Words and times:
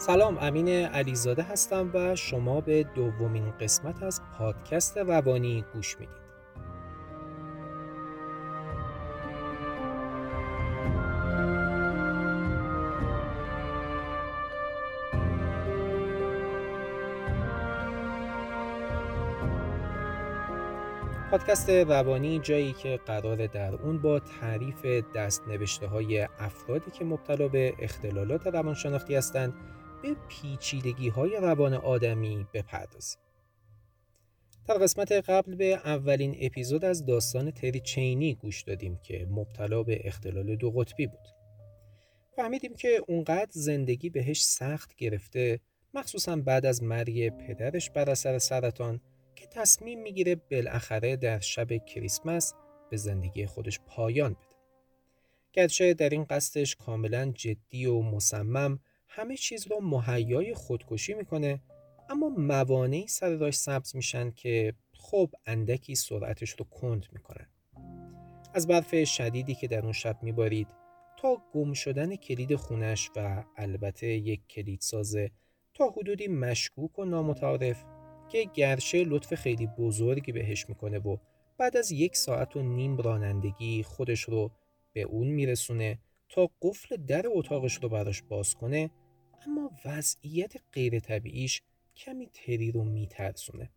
سلام 0.00 0.38
امین 0.40 0.68
علیزاده 0.68 1.42
هستم 1.42 1.90
و 1.94 2.16
شما 2.16 2.60
به 2.60 2.82
دومین 2.82 3.50
قسمت 3.50 4.02
از 4.02 4.20
پادکست 4.38 4.98
روانی 4.98 5.64
گوش 5.74 5.96
می‌دید. 6.00 6.20
پادکست 21.30 21.70
روانی 21.70 22.38
جایی 22.38 22.72
که 22.72 23.00
قرار 23.06 23.46
در 23.46 23.74
اون 23.74 23.98
با 23.98 24.18
تعریف 24.18 24.86
دست 25.14 25.48
نوشته 25.48 25.86
های 25.86 26.28
افرادی 26.38 26.90
که 26.90 27.04
مبتلا 27.04 27.48
به 27.48 27.74
اختلالات 27.78 28.46
روانشناختی 28.46 29.14
هستند 29.14 29.54
به 30.02 30.16
پیچیدگی 30.28 31.08
های 31.08 31.36
روان 31.36 31.74
آدمی 31.74 32.46
بپردازیم. 32.54 33.20
در 34.68 34.74
قسمت 34.74 35.12
قبل 35.12 35.54
به 35.54 35.74
اولین 35.74 36.36
اپیزود 36.40 36.84
از 36.84 37.06
داستان 37.06 37.50
تری 37.50 37.80
چینی 37.80 38.34
گوش 38.34 38.62
دادیم 38.62 39.00
که 39.02 39.26
مبتلا 39.30 39.82
به 39.82 40.00
اختلال 40.04 40.56
دو 40.56 40.70
قطبی 40.70 41.06
بود. 41.06 41.28
فهمیدیم 42.36 42.74
که 42.74 43.02
اونقدر 43.08 43.50
زندگی 43.50 44.10
بهش 44.10 44.42
سخت 44.42 44.94
گرفته 44.96 45.60
مخصوصا 45.94 46.36
بعد 46.36 46.66
از 46.66 46.82
مرگ 46.82 47.28
پدرش 47.28 47.90
بر 47.90 48.10
اثر 48.10 48.38
سرطان 48.38 49.00
که 49.36 49.46
تصمیم 49.46 50.02
می‌گیره 50.02 50.34
بالاخره 50.34 51.16
در 51.16 51.38
شب 51.38 51.84
کریسمس 51.84 52.54
به 52.90 52.96
زندگی 52.96 53.46
خودش 53.46 53.80
پایان 53.86 54.32
بده. 54.32 54.56
گرچه 55.52 55.94
در 55.94 56.08
این 56.08 56.24
قصدش 56.24 56.76
کاملا 56.76 57.32
جدی 57.32 57.86
و 57.86 58.02
مصمم 58.02 58.80
همه 59.12 59.36
چیز 59.36 59.66
رو 59.66 59.80
مهیای 59.80 60.54
خودکشی 60.54 61.14
می‌کنه 61.14 61.60
اما 62.08 62.28
موانعی 62.28 63.06
سر 63.06 63.30
راش 63.30 63.54
سبز 63.54 63.96
میشن 63.96 64.30
که 64.30 64.74
خب 64.92 65.30
اندکی 65.46 65.94
سرعتش 65.94 66.50
رو 66.50 66.64
کند 66.64 67.06
می‌کنن. 67.12 67.46
از 68.54 68.66
برف 68.66 69.04
شدیدی 69.04 69.54
که 69.54 69.68
در 69.68 69.82
اون 69.82 69.92
شب 69.92 70.22
میبارید 70.22 70.68
تا 71.18 71.42
گم 71.52 71.72
شدن 71.72 72.16
کلید 72.16 72.56
خونش 72.56 73.10
و 73.16 73.44
البته 73.56 74.06
یک 74.06 74.46
کلید 74.46 74.80
سازه 74.80 75.30
تا 75.74 75.88
حدودی 75.88 76.28
مشکوک 76.28 76.98
و 76.98 77.04
نامتعارف 77.04 77.84
که 78.28 78.44
گرچه 78.54 79.04
لطف 79.04 79.34
خیلی 79.34 79.66
بزرگی 79.66 80.32
بهش 80.32 80.68
می‌کنه 80.68 80.98
و 80.98 81.16
بعد 81.58 81.76
از 81.76 81.92
یک 81.92 82.16
ساعت 82.16 82.56
و 82.56 82.62
نیم 82.62 82.96
رانندگی 82.96 83.82
خودش 83.82 84.20
رو 84.20 84.50
به 84.92 85.02
اون 85.02 85.28
میرسونه 85.28 85.98
تا 86.28 86.50
قفل 86.62 86.96
در 86.96 87.24
اتاقش 87.28 87.74
رو 87.82 87.88
براش 87.88 88.22
باز 88.22 88.54
کنه 88.54 88.90
اما 89.46 89.70
وضعیت 89.84 90.52
غیر 90.72 90.98
طبیعیش 90.98 91.62
کمی 91.96 92.26
تری 92.26 92.72
رو 92.72 92.84
میترسونه. 92.84 93.70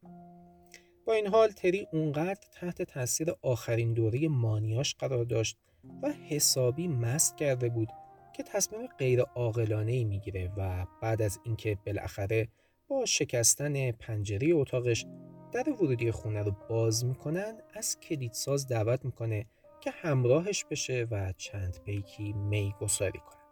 با 1.05 1.13
این 1.13 1.27
حال 1.27 1.49
تری 1.49 1.87
اونقدر 1.93 2.47
تحت 2.51 2.81
تاثیر 2.81 3.33
آخرین 3.41 3.93
دوره 3.93 4.27
مانیاش 4.27 4.95
قرار 4.95 5.25
داشت 5.25 5.57
و 6.03 6.11
حسابی 6.11 6.87
مست 6.87 7.37
کرده 7.37 7.69
بود 7.69 7.89
که 8.33 8.43
تصمیم 8.43 8.87
غیر 8.87 9.21
عاقلانه 9.21 9.91
ای 9.91 10.03
می‌گیره 10.03 10.51
و 10.57 10.85
بعد 11.01 11.21
از 11.21 11.39
اینکه 11.43 11.77
بالاخره 11.85 12.47
با 12.87 13.05
شکستن 13.05 13.91
پنجره 13.91 14.53
اتاقش 14.53 15.05
در 15.51 15.69
ورودی 15.69 16.11
خونه 16.11 16.41
رو 16.41 16.55
باز 16.69 17.05
می‌کنن 17.05 17.57
از 17.73 17.99
کلیدساز 17.99 18.67
دعوت 18.67 19.05
می‌کنه 19.05 19.45
که 19.81 19.91
همراهش 19.91 20.65
بشه 20.65 21.07
و 21.11 21.33
چند 21.37 21.77
پیکی 21.85 22.33
می 22.33 22.73
گساری 22.81 23.19
کنه. 23.19 23.42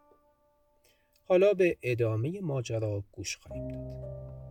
حالا 1.28 1.54
به 1.54 1.78
ادامه 1.82 2.40
ماجرا 2.40 3.04
گوش 3.12 3.36
خواهیم 3.36 3.68
داد. 3.68 4.41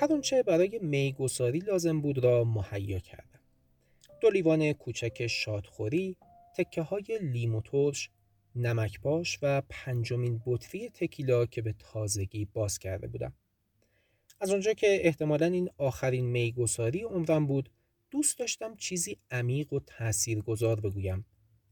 هر 0.00 0.12
آنچه 0.12 0.42
برای 0.42 0.78
میگساری 0.82 1.58
لازم 1.58 2.00
بود 2.00 2.18
را 2.18 2.44
مهیا 2.44 2.98
کردم. 2.98 3.40
دو 4.20 4.30
لیوان 4.30 4.72
کوچک 4.72 5.26
شادخوری، 5.26 6.16
تکه 6.56 6.82
های 6.82 7.18
لیمو 7.22 7.60
ترش، 7.60 8.10
نمک 8.54 8.98
و 9.42 9.62
پنجمین 9.68 10.42
بطری 10.46 10.88
تکیلا 10.88 11.46
که 11.46 11.62
به 11.62 11.74
تازگی 11.78 12.44
باز 12.44 12.78
کرده 12.78 13.06
بودم. 13.06 13.32
از 14.40 14.50
آنجا 14.50 14.72
که 14.72 15.06
احتمالا 15.06 15.46
این 15.46 15.70
آخرین 15.78 16.26
میگساری 16.26 17.00
عمرم 17.02 17.46
بود 17.46 17.70
دوست 18.10 18.38
داشتم 18.38 18.76
چیزی 18.76 19.18
عمیق 19.30 19.72
و 19.72 19.80
تاثیرگذار 19.86 20.80
بگویم 20.80 21.24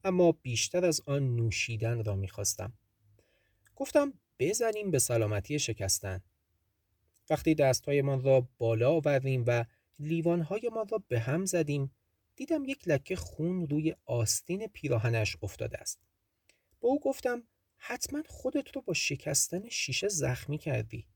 اما 0.04 0.32
بیشتر 0.32 0.84
از 0.84 1.02
آن 1.06 1.36
نوشیدن 1.36 2.04
را 2.04 2.16
می‌خواستم 2.16 2.72
گفتم 3.76 4.12
بزنیم 4.38 4.90
به 4.90 4.98
سلامتی 4.98 5.58
شکستن 5.58 6.22
وقتی 7.30 7.54
دستهایمان 7.54 8.22
را 8.22 8.48
بالا 8.58 8.90
آوردیم 8.90 9.44
و 9.46 9.64
لیوانهایمان 9.98 10.88
را 10.88 11.02
به 11.08 11.20
هم 11.20 11.44
زدیم 11.44 11.90
دیدم 12.36 12.64
یک 12.64 12.88
لکه 12.88 13.16
خون 13.16 13.68
روی 13.68 13.94
آستین 14.06 14.66
پیراهنش 14.66 15.36
افتاده 15.42 15.78
است. 15.78 15.98
با 16.80 16.88
او 16.88 17.00
گفتم 17.00 17.42
حتما 17.76 18.22
خودت 18.28 18.76
رو 18.76 18.82
با 18.82 18.94
شکستن 18.94 19.68
شیشه 19.68 20.08
زخمی 20.08 20.58
کردی. 20.58 21.06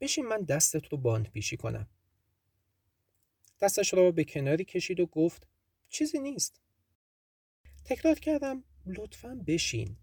بشین 0.00 0.26
من 0.26 0.42
دستت 0.42 0.88
رو 0.88 0.98
باند 0.98 1.30
پیشی 1.30 1.56
کنم. 1.56 1.88
دستش 3.60 3.94
را 3.94 4.10
به 4.10 4.24
کناری 4.24 4.64
کشید 4.64 5.00
و 5.00 5.06
گفت 5.06 5.46
چیزی 5.88 6.18
نیست. 6.18 6.60
تکرار 7.84 8.18
کردم 8.18 8.64
لطفا 8.86 9.40
بشین. 9.46 9.96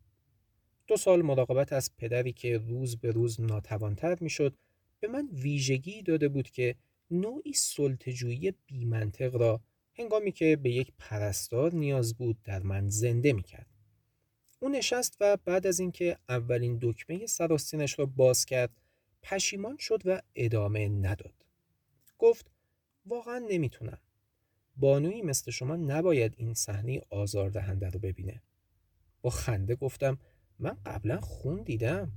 دو 0.88 0.98
سال 0.98 1.22
مراقبت 1.22 1.74
از 1.74 1.98
پدری 1.98 2.34
که 2.34 2.58
روز 2.58 2.98
به 2.98 3.12
روز 3.12 3.42
ناتوانتر 3.42 4.18
می‌شد 4.22 4.58
به 5.02 5.08
من 5.08 5.30
ویژگی 5.34 6.02
داده 6.02 6.30
بود 6.30 6.50
که 6.50 6.76
نوعی 7.12 7.54
سلطجویی 7.54 8.54
بیمنطق 8.66 9.36
را 9.36 9.62
هنگامی 9.94 10.32
که 10.32 10.56
به 10.56 10.72
یک 10.72 10.92
پرستار 10.98 11.76
نیاز 11.76 12.16
بود 12.16 12.42
در 12.44 12.64
من 12.64 12.90
زنده 12.90 13.34
می 13.34 13.44
کرد. 13.44 13.68
او 14.60 14.70
نشست 14.70 15.18
و 15.20 15.38
بعد 15.46 15.68
از 15.68 15.80
اینکه 15.80 16.18
اولین 16.30 16.80
دکمه 16.82 17.26
سراستینش 17.26 18.00
را 18.00 18.06
باز 18.06 18.46
کرد 18.46 18.70
پشیمان 19.24 19.78
شد 19.78 20.02
و 20.06 20.22
ادامه 20.36 20.88
نداد. 20.88 21.46
گفت 22.20 22.52
واقعا 23.06 23.40
نمی‌تونم. 23.50 24.00
بانویی 24.78 25.22
مثل 25.22 25.52
شما 25.52 25.76
نباید 25.76 26.34
این 26.38 26.54
صحنه 26.54 27.02
آزاردهنده 27.10 27.90
رو 27.90 28.00
ببینه. 28.00 28.42
با 29.22 29.30
خنده 29.30 29.76
گفتم 29.76 30.20
من 30.60 30.78
قبلا 30.86 31.22
خون 31.22 31.64
دیدم. 31.64 32.12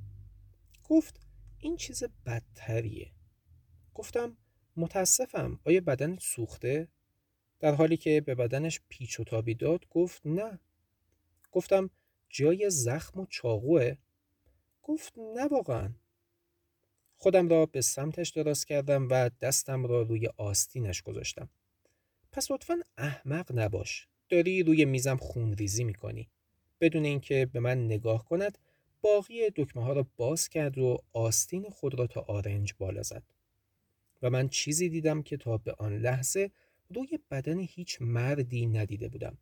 گفت 0.85 1.21
این 1.65 1.77
چیز 1.77 2.05
بدتریه. 2.27 3.11
گفتم 3.95 4.37
متاسفم. 4.77 5.61
آیا 5.65 5.81
بدنت 5.81 6.21
سوخته؟ 6.21 6.89
در 7.61 7.75
حالی 7.75 7.97
که 7.97 8.21
به 8.21 8.35
بدنش 8.35 8.81
پیچ 8.89 9.21
و 9.21 9.25
تابی 9.25 9.55
داد 9.55 9.89
گفت 9.91 10.23
نه. 10.25 10.59
گفتم 11.53 11.91
جای 12.29 12.71
زخم 12.71 13.21
و 13.21 13.27
چاقوه؟ 13.27 13.97
گفت 14.83 15.13
نه 15.19 15.47
واقعا. 15.47 15.93
خودم 17.17 17.49
را 17.49 17.67
به 17.67 17.81
سمتش 17.81 18.31
دراز 18.31 18.65
کردم 18.65 19.09
و 19.11 19.31
دستم 19.41 19.87
را 19.87 20.03
روی 20.03 20.29
آستینش 20.37 21.03
گذاشتم. 21.03 21.49
پس 22.33 22.51
لطفا 22.51 22.81
احمق 22.99 23.59
نباش. 23.59 24.09
داری 24.29 24.63
روی 24.63 24.85
میزم 24.85 25.17
خون 25.17 25.53
ریزی 25.53 25.85
می‌کنی. 25.85 26.31
بدون 26.81 27.05
اینکه 27.05 27.47
به 27.53 27.61
من 27.61 27.85
نگاه 27.85 28.25
کند 28.25 28.59
باقی 29.05 29.51
دکمه 29.51 29.85
ها 29.85 29.93
را 29.93 30.07
باز 30.17 30.49
کرد 30.49 30.79
و 30.79 30.99
آستین 31.13 31.71
خود 31.71 31.99
را 31.99 32.07
تا 32.07 32.21
آرنج 32.21 32.75
بالا 32.79 33.03
زد. 33.03 33.23
و 34.23 34.31
من 34.31 34.49
چیزی 34.49 34.89
دیدم 34.89 35.23
که 35.23 35.37
تا 35.37 35.59
به 35.59 35.75
آن 35.79 35.99
لحظه 35.99 36.51
روی 36.95 37.19
بدن 37.31 37.59
هیچ 37.59 37.99
مردی 38.01 38.67
ندیده 38.67 39.09
بودم. 39.09 39.39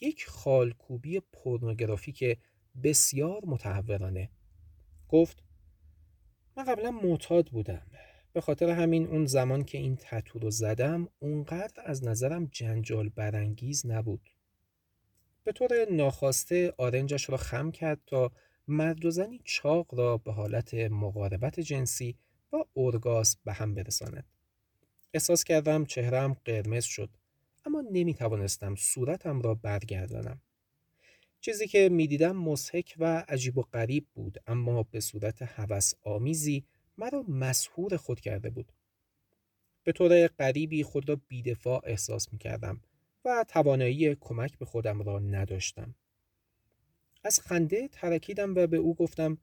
یک 0.00 0.26
خالکوبی 0.26 1.20
پورنوگرافیک 1.20 2.38
بسیار 2.82 3.44
متحورانه. 3.46 4.30
گفت 5.08 5.42
من 6.56 6.64
قبلا 6.64 6.90
معتاد 6.90 7.46
بودم. 7.46 7.86
به 8.32 8.40
خاطر 8.40 8.70
همین 8.70 9.06
اون 9.06 9.26
زمان 9.26 9.64
که 9.64 9.78
این 9.78 9.96
تتو 9.96 10.38
رو 10.38 10.50
زدم 10.50 11.08
اونقدر 11.18 11.82
از 11.86 12.04
نظرم 12.04 12.46
جنجال 12.46 13.08
برانگیز 13.08 13.86
نبود. 13.86 14.30
به 15.44 15.52
طور 15.52 15.90
ناخواسته 15.90 16.74
آرنجش 16.78 17.30
را 17.30 17.36
خم 17.36 17.70
کرد 17.70 18.00
تا 18.06 18.32
مرد 18.68 19.04
و 19.04 19.10
زنی 19.10 19.40
چاق 19.44 19.94
را 19.94 20.16
به 20.16 20.32
حالت 20.32 20.74
مقاربت 20.74 21.60
جنسی 21.60 22.16
و 22.52 22.64
ارگاس 22.76 23.36
به 23.44 23.52
هم 23.52 23.74
برساند. 23.74 24.24
احساس 25.14 25.44
کردم 25.44 25.84
چهرم 25.84 26.36
قرمز 26.44 26.84
شد 26.84 27.10
اما 27.64 27.84
نمی 27.92 28.14
توانستم 28.14 28.74
صورتم 28.74 29.40
را 29.40 29.54
برگردانم. 29.54 30.40
چیزی 31.40 31.66
که 31.66 31.88
می‌دیدم 31.88 32.36
مسحک 32.36 32.94
و 32.98 33.24
عجیب 33.28 33.58
و 33.58 33.62
غریب 33.62 34.06
بود 34.14 34.38
اما 34.46 34.82
به 34.82 35.00
صورت 35.00 35.42
هوس 35.42 35.94
آمیزی 36.02 36.64
مرا 36.98 37.24
مسهور 37.28 37.96
خود 37.96 38.20
کرده 38.20 38.50
بود. 38.50 38.72
به 39.84 39.92
طور 39.92 40.26
غریبی 40.26 40.82
خود 40.82 41.08
را 41.08 41.20
بیدفاع 41.28 41.82
احساس 41.84 42.32
می 42.32 42.38
کردم 42.38 42.80
و 43.24 43.44
توانایی 43.48 44.14
کمک 44.14 44.58
به 44.58 44.64
خودم 44.64 45.02
را 45.02 45.18
نداشتم. 45.18 45.94
از 47.24 47.40
خنده 47.40 47.88
ترکیدم 47.88 48.54
و 48.54 48.66
به 48.66 48.76
او 48.76 48.94
گفتم 48.94 49.38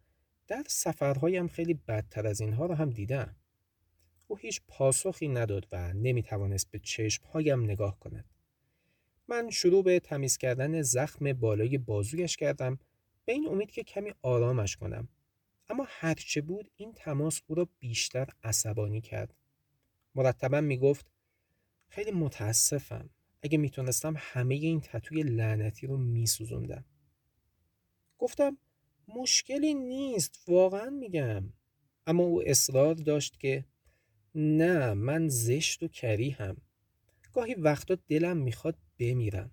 در 0.48 0.64
سفرهایم 0.68 1.48
خیلی 1.48 1.74
بدتر 1.74 2.28
از 2.28 2.42
اینها 2.42 2.66
را 2.66 2.76
هم 2.76 2.90
دیدم. 2.90 3.36
او 4.28 4.38
هیچ 4.38 4.62
پاسخی 4.68 5.28
نداد 5.28 5.68
و 5.72 5.94
نمی 5.94 6.24
توانست 6.24 6.72
به 6.72 6.80
چشمهایم 6.80 7.64
نگاه 7.64 8.00
کند. 8.00 8.26
من 9.28 9.50
شروع 9.50 9.84
به 9.84 10.00
تمیز 10.00 10.38
کردن 10.38 10.82
زخم 10.82 11.34
بالای 11.34 11.78
بازویش 11.78 12.38
کردم 12.38 12.80
به 13.26 13.34
این 13.34 13.48
امید 13.48 13.72
که 13.72 13.84
کمی 13.84 14.14
آرامش 14.22 14.78
کنم. 14.78 15.08
اما 15.70 15.86
هرچه 15.88 16.42
بود 16.42 16.72
این 16.76 16.94
تماس 16.94 17.42
او 17.48 17.56
را 17.56 17.68
بیشتر 17.80 18.28
عصبانی 18.44 19.02
کرد. 19.02 19.34
مرتبا 20.16 20.62
می 20.62 20.78
گفت 20.78 21.12
خیلی 21.88 22.12
متاسفم. 22.12 23.10
اگه 23.42 23.58
می‌تونستم 23.58 24.14
همه 24.18 24.56
این 24.56 24.82
تتوی 24.82 25.24
لعنتی 25.24 25.88
رو 25.88 25.98
میسوزوندم. 25.98 26.86
گفتم 28.20 28.58
مشکلی 29.08 29.74
نیست 29.74 30.44
واقعا 30.48 30.90
میگم. 30.90 31.54
اما 32.08 32.24
او 32.24 32.50
اصرار 32.50 32.94
داشت 32.96 33.40
که 33.40 33.66
نه 34.36 34.94
من 34.94 35.30
زشت 35.30 35.84
و 35.84 35.88
کری 35.88 36.30
هم. 36.30 36.58
گاهی 37.34 37.54
وقتا 37.54 37.98
دلم 38.08 38.38
می‌خواد 38.38 38.78
بمیرم. 39.00 39.52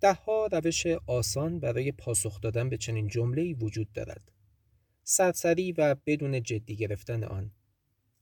دهها 0.00 0.46
روش 0.52 0.86
آسان 1.06 1.60
برای 1.60 1.92
پاسخ 1.92 2.40
دادن 2.40 2.68
به 2.68 2.76
چنین 2.76 3.08
جمله 3.08 3.54
وجود 3.54 3.92
دارد. 3.92 4.32
سرسری 5.02 5.72
و 5.72 5.96
بدون 6.06 6.42
جدی 6.42 6.76
گرفتن 6.76 7.24
آن. 7.24 7.50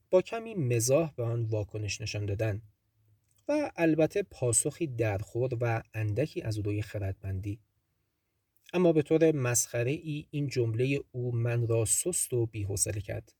با 0.09 0.21
کمی 0.21 0.55
مزاح 0.55 1.11
به 1.15 1.23
آن 1.23 1.43
واکنش 1.43 2.01
نشان 2.01 2.25
دادن 2.25 2.61
و 3.47 3.71
البته 3.75 4.23
پاسخی 4.23 4.87
درخور 4.87 5.57
و 5.61 5.83
اندکی 5.93 6.41
از 6.41 6.57
روی 6.57 6.81
خردمندی. 6.81 7.59
اما 8.73 8.93
به 8.93 9.01
طور 9.01 9.31
مسخره 9.31 9.91
ای 9.91 10.25
این 10.31 10.47
جمله 10.47 10.99
او 11.11 11.35
من 11.35 11.67
را 11.67 11.85
سست 11.85 12.33
و 12.33 12.45
بیحوصله 12.45 13.01
کرد. 13.01 13.33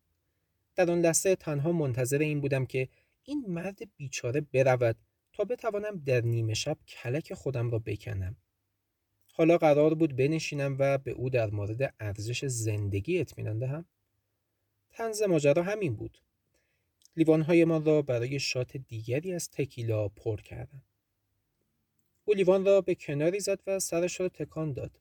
در 0.76 0.92
آن 0.92 1.02
لحظه 1.02 1.36
تنها 1.36 1.72
منتظر 1.72 2.18
این 2.18 2.42
بودم 2.42 2.66
که 2.66 2.90
این 3.24 3.46
مرد 3.48 3.80
بیچاره 3.98 4.42
برود 4.42 4.96
تا 5.34 5.44
بتوانم 5.44 6.04
در 6.06 6.22
نیمه 6.22 6.54
شب 6.54 6.78
کلک 6.88 7.34
خودم 7.34 7.70
را 7.70 7.80
بکنم. 7.80 8.36
حالا 9.34 9.58
قرار 9.58 9.94
بود 9.94 10.16
بنشینم 10.16 10.76
و 10.80 10.98
به 10.98 11.12
او 11.12 11.30
در 11.30 11.50
مورد 11.50 11.94
ارزش 12.00 12.46
زندگی 12.46 13.20
اطمینان 13.20 13.60
دهم. 13.60 13.86
تنز 14.92 15.22
ماجرا 15.22 15.64
همین 15.64 15.96
بود. 15.96 16.18
لیوانهایمان 17.18 17.86
را 17.86 18.02
برای 18.02 18.40
شات 18.40 18.78
دیگری 18.78 19.34
از 19.34 19.50
تکیلا 19.52 20.08
پر 20.08 20.42
کردم. 20.42 20.82
او 22.26 22.34
لیوان 22.34 22.66
را 22.66 22.82
به 22.82 22.96
کناری 22.96 23.40
زد 23.40 23.60
و 23.68 23.80
سرش 23.80 24.20
را 24.20 24.30
تکان 24.30 24.74
داد. 24.74 25.00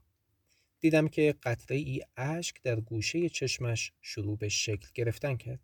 دیدم 0.82 1.08
که 1.08 1.34
قطره 1.42 1.76
ای 1.76 2.02
اشک 2.16 2.62
در 2.62 2.80
گوشه 2.80 3.28
چشمش 3.28 3.92
شروع 4.00 4.38
به 4.38 4.48
شکل 4.48 4.88
گرفتن 4.94 5.36
کرد. 5.36 5.60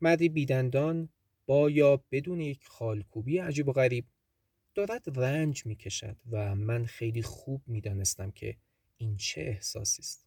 مردی 0.00 0.28
بیدندان 0.28 1.08
با 1.46 1.70
یا 1.70 2.04
بدون 2.10 2.40
یک 2.40 2.64
خالکوبی 2.64 3.38
عجیب 3.38 3.68
و 3.68 3.72
غریب 3.72 4.04
دارد 4.74 5.18
رنج 5.18 5.66
می 5.66 5.76
کشد 5.76 6.16
و 6.30 6.54
من 6.54 6.86
خیلی 6.86 7.22
خوب 7.22 7.62
می 7.66 7.80
دانستم 7.80 8.30
که 8.30 8.56
این 8.96 9.16
چه 9.16 9.40
احساسی 9.40 10.02
است. 10.02 10.26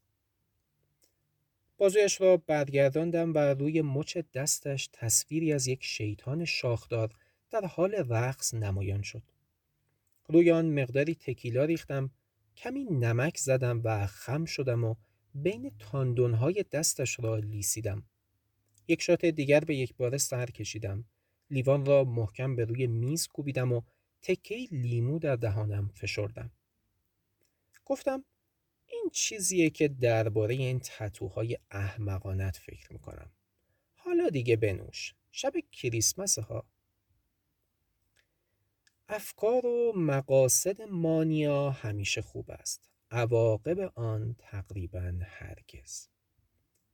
بازویش 1.77 2.21
را 2.21 2.37
برگرداندم 2.37 3.33
و 3.33 3.37
روی 3.37 3.81
مچ 3.81 4.17
دستش 4.17 4.89
تصویری 4.93 5.53
از 5.53 5.67
یک 5.67 5.83
شیطان 5.83 6.45
شاخدار 6.45 7.15
در 7.49 7.65
حال 7.65 7.95
رقص 7.95 8.53
نمایان 8.53 9.01
شد. 9.01 9.23
روی 10.27 10.51
آن 10.51 10.79
مقداری 10.81 11.15
تکیلا 11.15 11.65
ریختم 11.65 12.11
کمی 12.57 12.83
نمک 12.83 13.37
زدم 13.37 13.81
و 13.83 14.07
خم 14.07 14.45
شدم 14.45 14.83
و 14.83 14.95
بین 15.35 15.71
تاندونهای 15.79 16.65
دستش 16.71 17.19
را 17.19 17.37
لیسیدم. 17.37 18.03
یک 18.87 19.01
شات 19.01 19.25
دیگر 19.25 19.59
به 19.59 19.75
یک 19.75 19.95
بار 19.95 20.17
سر 20.17 20.45
کشیدم. 20.45 21.05
لیوان 21.49 21.85
را 21.85 22.03
محکم 22.03 22.55
به 22.55 22.65
روی 22.65 22.87
میز 22.87 23.27
کوبیدم 23.27 23.73
و 23.73 23.81
تکه 24.21 24.55
لیمو 24.71 25.19
در 25.19 25.35
دهانم 25.35 25.87
فشردم. 25.87 26.51
گفتم 27.85 28.23
این 28.85 29.09
چیزیه 29.13 29.69
که 29.69 29.87
درباره 29.87 30.55
این 30.55 30.79
تتوهای 30.79 31.57
احمقانت 31.71 32.57
فکر 32.57 32.93
می‌کنم. 32.93 33.31
حالا 33.95 34.29
دیگه 34.29 34.55
بنوش. 34.55 35.13
شب 35.31 35.53
کریسمس 35.71 36.39
ها. 36.39 36.65
افکار 39.09 39.65
و 39.65 39.93
مقاصد 39.95 40.81
مانیا 40.81 41.69
همیشه 41.69 42.21
خوب 42.21 42.51
است. 42.51 42.89
عواقب 43.11 43.91
آن 43.95 44.35
تقریبا 44.39 45.13
هرگز. 45.23 46.07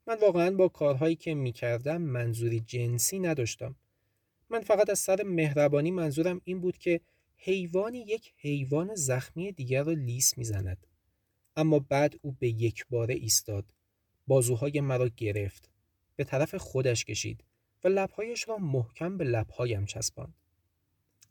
من 0.08 0.20
واقعا 0.20 0.52
با 0.52 0.68
کارهایی 0.68 1.16
که 1.16 1.34
می‌کردم 1.34 2.02
منظوری 2.02 2.60
جنسی 2.60 3.20
نداشتم. 3.20 3.76
من 4.50 4.62
فقط 4.62 4.90
از 4.90 5.00
سر 5.00 5.24
مهربانی 5.24 5.92
منظورم 5.92 6.42
این 6.44 6.62
بود 6.62 6.78
که 6.78 7.02
حیوانی 7.38 8.00
یک 8.00 8.34
حیوان 8.38 8.96
زخمی 8.96 9.52
دیگر 9.52 9.84
را 9.84 9.94
لیس 9.94 10.38
می‌زند. 10.38 10.88
اما 11.56 11.80
بعد 11.80 12.16
او 12.22 12.32
به 12.40 12.48
یک 12.48 12.86
باره 12.90 13.14
ایستاد. 13.14 13.66
بازوهای 14.28 14.82
مرا 14.82 15.08
گرفت. 15.08 15.70
به 16.16 16.24
طرف 16.24 16.56
خودش 16.56 17.06
کشید 17.06 17.44
و 17.84 17.88
لبهایش 17.88 18.50
را 18.50 18.58
محکم 18.58 19.18
به 19.18 19.24
لبهایم 19.24 19.86
چسباند. 19.86 20.43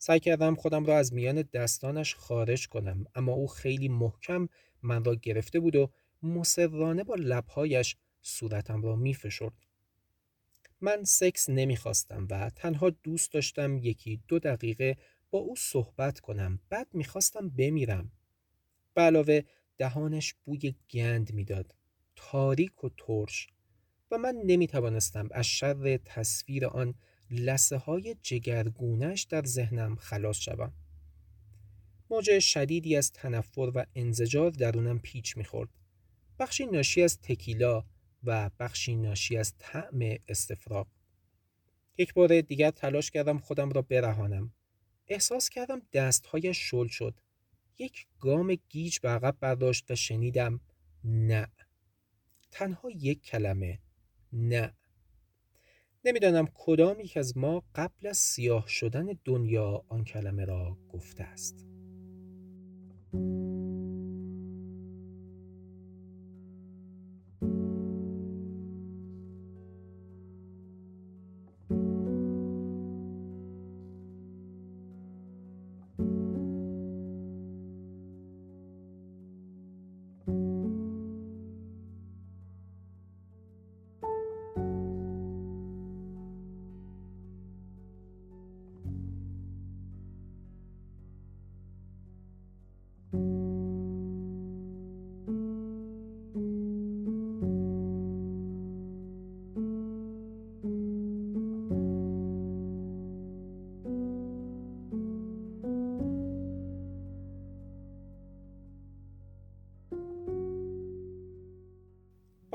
سعی 0.04 0.20
کردم 0.20 0.54
خودم 0.54 0.84
را 0.84 0.98
از 0.98 1.12
میان 1.12 1.42
دستانش 1.42 2.14
خارج 2.14 2.68
کنم 2.68 3.04
اما 3.14 3.32
او 3.32 3.48
خیلی 3.48 3.88
محکم 3.88 4.48
من 4.82 5.04
را 5.04 5.14
گرفته 5.14 5.60
بود 5.60 5.76
و 5.76 5.90
مصرانه 6.22 7.04
با 7.04 7.14
لبهایش 7.14 7.96
صورتم 8.22 8.82
را 8.82 8.96
می 8.96 9.14
فشرد. 9.14 9.52
من 10.80 11.04
سکس 11.04 11.50
نمی‌خواستم 11.50 12.26
و 12.30 12.50
تنها 12.50 12.90
دوست 12.90 13.32
داشتم 13.32 13.78
یکی 13.78 14.22
دو 14.28 14.38
دقیقه 14.38 14.96
با 15.30 15.38
او 15.38 15.56
صحبت 15.56 16.20
کنم 16.20 16.58
بعد 16.68 16.88
می‌خواستم 16.92 17.48
بمیرم. 17.48 18.12
به 18.94 19.02
علاوه 19.02 19.42
دهانش 19.78 20.34
بوی 20.44 20.74
گند 20.90 21.32
می‌داد 21.32 21.74
تاریک 22.16 22.84
و 22.84 22.88
ترش 22.96 23.48
و 24.10 24.18
من 24.18 24.34
نمی 24.44 24.66
توانستم 24.66 25.28
از 25.30 25.46
شر 25.46 25.96
تصویر 25.96 26.66
آن 26.66 26.94
لسه 27.32 27.76
های 27.76 28.16
جگرگونش 28.22 29.22
در 29.22 29.44
ذهنم 29.44 29.96
خلاص 29.96 30.36
شوم. 30.36 30.72
موج 32.10 32.38
شدیدی 32.38 32.96
از 32.96 33.12
تنفر 33.12 33.72
و 33.74 33.86
انزجار 33.94 34.50
درونم 34.50 34.98
پیچ 34.98 35.36
می‌خورد. 35.36 35.68
بخشی 36.38 36.66
ناشی 36.66 37.02
از 37.02 37.20
تکیلا 37.20 37.84
و 38.24 38.50
بخشی 38.58 38.96
ناشی 38.96 39.36
از 39.36 39.54
طعم 39.58 40.16
استفراغ. 40.28 40.86
یک 41.98 42.14
بار 42.14 42.40
دیگر 42.40 42.70
تلاش 42.70 43.10
کردم 43.10 43.38
خودم 43.38 43.70
را 43.70 43.82
برهانم. 43.82 44.52
احساس 45.08 45.48
کردم 45.48 45.82
دستهایش 45.92 46.58
شل 46.58 46.86
شد. 46.86 47.20
یک 47.78 48.06
گام 48.20 48.54
گیج 48.54 48.98
به 48.98 49.08
عقب 49.08 49.36
برداشت 49.40 49.90
و 49.90 49.94
شنیدم 49.94 50.60
نه. 51.04 51.48
تنها 52.50 52.90
یک 52.90 53.22
کلمه 53.22 53.78
نه. 54.32 54.72
نمی‌دانم 56.04 56.48
کدام 56.54 57.00
یک 57.00 57.16
از 57.16 57.38
ما 57.38 57.62
قبل 57.74 58.06
از 58.06 58.16
سیاه 58.16 58.68
شدن 58.68 59.06
دنیا 59.24 59.84
آن 59.88 60.04
کلمه 60.04 60.44
را 60.44 60.76
گفته 60.88 61.24
است. 61.24 61.66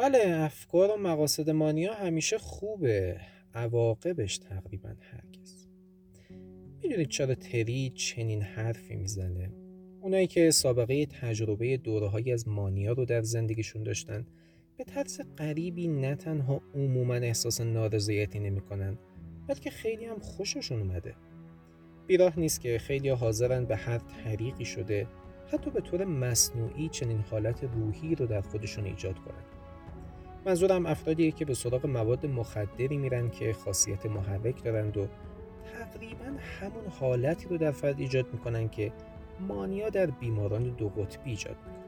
بله 0.07 0.43
افکار 0.43 0.91
و 0.91 0.97
مقاصد 0.97 1.49
مانیا 1.49 1.93
همیشه 1.93 2.37
خوبه 2.37 3.17
عواقبش 3.53 4.37
تقریبا 4.37 4.89
هرگز. 4.89 5.67
می‌دونید 6.83 7.09
چرا 7.09 7.35
تری 7.35 7.89
چنین 7.89 8.41
حرفی 8.41 8.95
می‌زنه؟ 8.95 9.51
اونایی 10.01 10.27
که 10.27 10.51
سابقه 10.51 11.05
تجربه 11.05 11.77
دوره 11.77 12.33
از 12.33 12.47
مانیا 12.47 12.91
رو 12.91 13.05
در 13.05 13.21
زندگیشون 13.21 13.83
داشتن 13.83 14.27
به 14.77 14.83
طرز 14.83 15.21
غریبی 15.37 15.87
نه 15.87 16.15
تنها 16.15 16.61
عموما 16.75 17.15
احساس 17.15 17.61
نارضایتی 17.61 18.39
نمی‌کنن 18.39 18.97
بلکه 19.47 19.69
خیلی 19.69 20.05
هم 20.05 20.19
خوششون 20.19 20.79
اومده. 20.79 21.15
بیراه 22.07 22.39
نیست 22.39 22.61
که 22.61 22.77
خیلی 22.77 23.09
حاضرن 23.09 23.65
به 23.65 23.75
هر 23.75 23.97
طریقی 23.97 24.65
شده 24.65 25.07
حتی 25.47 25.71
به 25.71 25.81
طور 25.81 26.05
مصنوعی 26.05 26.89
چنین 26.89 27.19
حالت 27.19 27.63
روحی 27.63 28.15
رو 28.15 28.25
در 28.25 28.41
خودشون 28.41 28.85
ایجاد 28.85 29.19
کنن. 29.19 29.46
منظورم 30.47 30.85
افرادیه 30.85 31.31
که 31.31 31.45
به 31.45 31.53
سراغ 31.53 31.85
مواد 31.85 32.25
مخدری 32.25 32.97
میرن 32.97 33.29
که 33.29 33.53
خاصیت 33.53 34.05
محرک 34.05 34.63
دارند 34.63 34.97
و 34.97 35.07
تقریبا 35.73 36.25
همون 36.25 36.87
حالتی 36.99 37.47
رو 37.47 37.57
در 37.57 37.71
فرد 37.71 37.99
ایجاد 37.99 38.25
می‌کنن 38.33 38.69
که 38.69 38.91
مانیا 39.39 39.89
در 39.89 40.05
بیماران 40.05 40.63
دو 40.63 40.89
قطبی 40.89 41.29
ایجاد 41.29 41.55
می‌کنه 41.55 41.83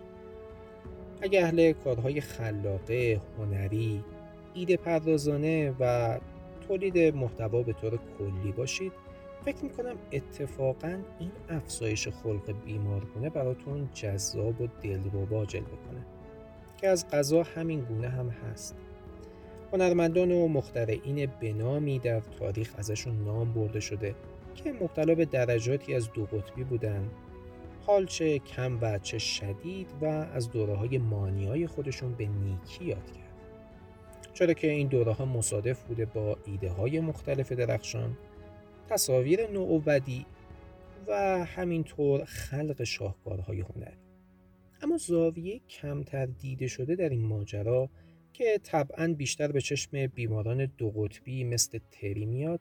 اگه 1.21 1.43
اهل 1.43 1.71
کارهای 1.71 2.21
خلاقه، 2.21 3.21
هنری، 3.37 4.03
ایده 4.53 4.77
پردازانه 4.77 5.75
و 5.79 6.17
تولید 6.67 7.15
محتوا 7.15 7.63
به 7.63 7.73
طور 7.73 7.99
کلی 8.17 8.51
باشید 8.51 8.91
فکر 9.45 9.63
می‌کنم 9.63 9.95
اتفاقا 10.11 10.99
این 11.19 11.31
افزایش 11.49 12.07
خلق 12.07 12.55
بیمارگونه 12.65 13.29
براتون 13.29 13.89
جذاب 13.93 14.61
و 14.61 14.67
دلربا 14.81 15.45
جلوه 15.45 15.67
کنه. 15.89 16.18
که 16.81 16.87
از 16.87 17.07
قضا 17.07 17.43
همین 17.43 17.81
گونه 17.81 18.09
هم 18.09 18.29
هست. 18.29 18.75
هنرمندان 19.73 20.31
و 20.31 20.47
مخترعین 20.47 21.25
بنامی 21.25 21.99
در 21.99 22.19
تاریخ 22.19 22.73
ازشون 22.77 23.23
نام 23.23 23.53
برده 23.53 23.79
شده 23.79 24.15
که 24.55 24.71
مبتلا 24.71 25.15
به 25.15 25.25
درجاتی 25.25 25.95
از 25.95 26.11
دو 26.11 26.25
قطبی 26.25 26.63
بودن. 26.63 27.09
حال 27.85 28.05
چه 28.05 28.39
کم 28.39 28.77
و 28.81 28.99
چه 28.99 29.17
شدید 29.17 29.87
و 30.01 30.05
از 30.05 30.49
دوره 30.49 30.75
های 30.75 30.97
مانیای 30.97 31.67
خودشون 31.67 32.13
به 32.13 32.27
نیکی 32.27 32.85
یاد 32.85 33.11
کرد. 33.11 33.29
چرا 34.33 34.53
که 34.53 34.71
این 34.71 34.87
دوره 34.87 35.11
ها 35.11 35.25
مصادف 35.25 35.83
بوده 35.83 36.05
با 36.05 36.37
ایده 36.45 36.69
های 36.69 36.99
مختلف 36.99 37.51
درخشان 37.51 38.17
تصاویر 38.89 39.51
نوعبدی 39.51 40.25
و 41.07 41.45
همینطور 41.45 42.25
خلق 42.25 42.83
شاهکارهای 42.83 43.61
هنری. 43.61 44.08
اما 44.81 44.97
زاویه 44.97 45.59
کمتر 45.59 46.25
دیده 46.25 46.67
شده 46.67 46.95
در 46.95 47.09
این 47.09 47.25
ماجرا 47.25 47.89
که 48.33 48.59
طبعا 48.63 49.13
بیشتر 49.17 49.51
به 49.51 49.61
چشم 49.61 50.07
بیماران 50.07 50.65
دو 50.65 50.89
قطبی 50.91 51.43
مثل 51.43 51.79
تری 51.91 52.25
میاد 52.25 52.59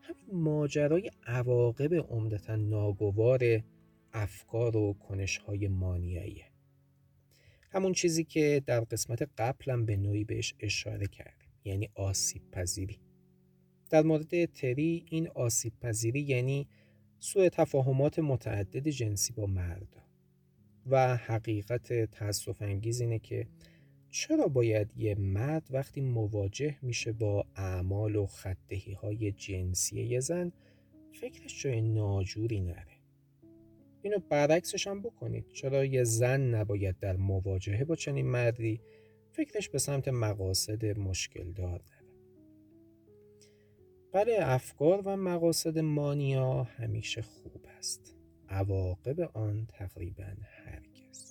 همین 0.00 0.42
ماجرای 0.42 1.10
عواقب 1.26 1.94
عمدتا 1.94 2.56
ناگوار 2.56 3.62
افکار 4.12 4.76
و 4.76 4.92
کنشهای 4.92 5.68
مانیاییه. 5.68 6.44
همون 7.70 7.92
چیزی 7.92 8.24
که 8.24 8.62
در 8.66 8.80
قسمت 8.80 9.28
قبلم 9.38 9.86
به 9.86 9.96
نوعی 9.96 10.24
بهش 10.24 10.54
اشاره 10.60 11.06
کردیم 11.06 11.50
یعنی 11.64 11.88
آسیب 11.94 12.42
پذیری. 12.52 13.00
در 13.90 14.02
مورد 14.02 14.44
تری 14.44 15.06
این 15.10 15.28
آسیب 15.28 15.72
پذیری 15.80 16.20
یعنی 16.20 16.68
سوء 17.18 17.48
تفاهمات 17.48 18.18
متعدد 18.18 18.88
جنسی 18.88 19.32
با 19.32 19.46
مرد 19.46 20.05
و 20.86 21.16
حقیقت 21.16 22.04
تاسف 22.04 22.62
انگیز 22.62 23.00
اینه 23.00 23.18
که 23.18 23.46
چرا 24.10 24.48
باید 24.48 24.92
یه 24.96 25.14
مرد 25.14 25.66
وقتی 25.70 26.00
مواجه 26.00 26.76
میشه 26.82 27.12
با 27.12 27.46
اعمال 27.56 28.16
و 28.16 28.26
خدهی 28.26 28.92
های 28.92 29.32
جنسی 29.32 30.02
یه 30.02 30.20
زن 30.20 30.52
فکرش 31.12 31.62
جای 31.62 31.80
ناجوری 31.80 32.60
نره؟ 32.60 32.96
اینو 34.02 34.18
برعکسش 34.28 34.86
هم 34.86 35.02
بکنید. 35.02 35.48
چرا 35.52 35.84
یه 35.84 36.04
زن 36.04 36.40
نباید 36.40 36.98
در 36.98 37.16
مواجهه 37.16 37.84
با 37.84 37.96
چنین 37.96 38.26
مردی؟ 38.26 38.80
فکرش 39.32 39.68
به 39.68 39.78
سمت 39.78 40.08
مقاصد 40.08 40.98
مشکل 40.98 41.52
دار 41.52 41.70
نره. 41.70 42.06
بله 44.12 44.36
افکار 44.40 45.02
و 45.04 45.16
مقاصد 45.16 45.78
مانیا 45.78 46.62
همیشه 46.62 47.22
خوب 47.22 47.66
است. 47.78 48.15
عواقب 48.50 49.20
آن 49.34 49.66
تقریبا 49.66 50.36
هرگز. 50.64 51.25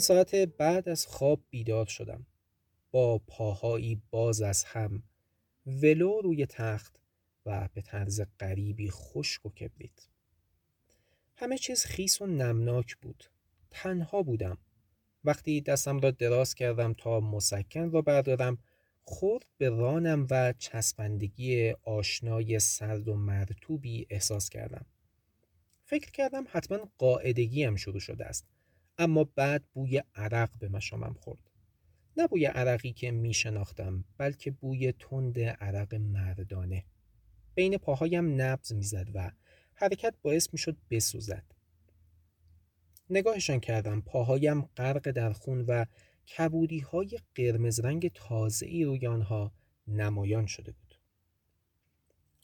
چند 0.00 0.06
ساعت 0.06 0.34
بعد 0.34 0.88
از 0.88 1.06
خواب 1.06 1.40
بیدار 1.50 1.86
شدم. 1.86 2.26
با 2.90 3.18
پاهایی 3.18 4.02
باز 4.10 4.42
از 4.42 4.64
هم 4.64 5.02
ولو 5.66 6.20
روی 6.20 6.46
تخت 6.46 7.00
و 7.46 7.68
به 7.74 7.82
طرز 7.82 8.22
غریبی 8.40 8.90
خشک 8.90 9.46
و 9.46 9.50
کبریت. 9.50 10.08
همه 11.36 11.58
چیز 11.58 11.84
خیس 11.84 12.22
و 12.22 12.26
نمناک 12.26 12.96
بود. 12.96 13.24
تنها 13.70 14.22
بودم. 14.22 14.58
وقتی 15.24 15.60
دستم 15.60 16.00
را 16.00 16.10
دراز 16.10 16.54
کردم 16.54 16.94
تا 16.94 17.20
مسکن 17.20 17.90
را 17.90 18.02
بردارم 18.02 18.58
خورد 19.02 19.46
به 19.58 19.68
رانم 19.68 20.26
و 20.30 20.54
چسبندگی 20.58 21.70
آشنای 21.82 22.58
سرد 22.58 23.08
و 23.08 23.14
مرتوبی 23.14 24.06
احساس 24.10 24.48
کردم. 24.48 24.86
فکر 25.84 26.10
کردم 26.10 26.44
حتما 26.50 26.78
قاعدگیم 26.98 27.76
شروع 27.76 28.00
شده 28.00 28.24
است. 28.24 28.46
اما 29.00 29.24
بعد 29.24 29.64
بوی 29.74 30.02
عرق 30.14 30.50
به 30.58 30.68
مشامم 30.68 31.14
خورد. 31.14 31.50
نه 32.16 32.26
بوی 32.26 32.46
عرقی 32.46 32.92
که 32.92 33.10
می 33.10 33.34
شناختم 33.34 34.04
بلکه 34.18 34.50
بوی 34.50 34.92
تند 34.92 35.40
عرق 35.40 35.94
مردانه. 35.94 36.84
بین 37.54 37.78
پاهایم 37.78 38.40
نبز 38.40 38.72
می‌زد 38.72 39.08
و 39.14 39.30
حرکت 39.74 40.14
باعث 40.22 40.48
می 40.52 40.58
شد 40.58 40.76
بسوزد. 40.90 41.44
نگاهشان 43.10 43.60
کردم 43.60 44.00
پاهایم 44.00 44.60
غرق 44.60 45.10
در 45.10 45.32
خون 45.32 45.60
و 45.60 45.84
کبودی 46.36 46.78
های 46.78 47.18
قرمز 47.34 47.80
رنگ 47.80 48.10
تازه 48.14 48.66
ای 48.66 48.84
روی 48.84 49.06
آنها 49.06 49.52
نمایان 49.86 50.46
شده 50.46 50.72
بود. 50.72 50.94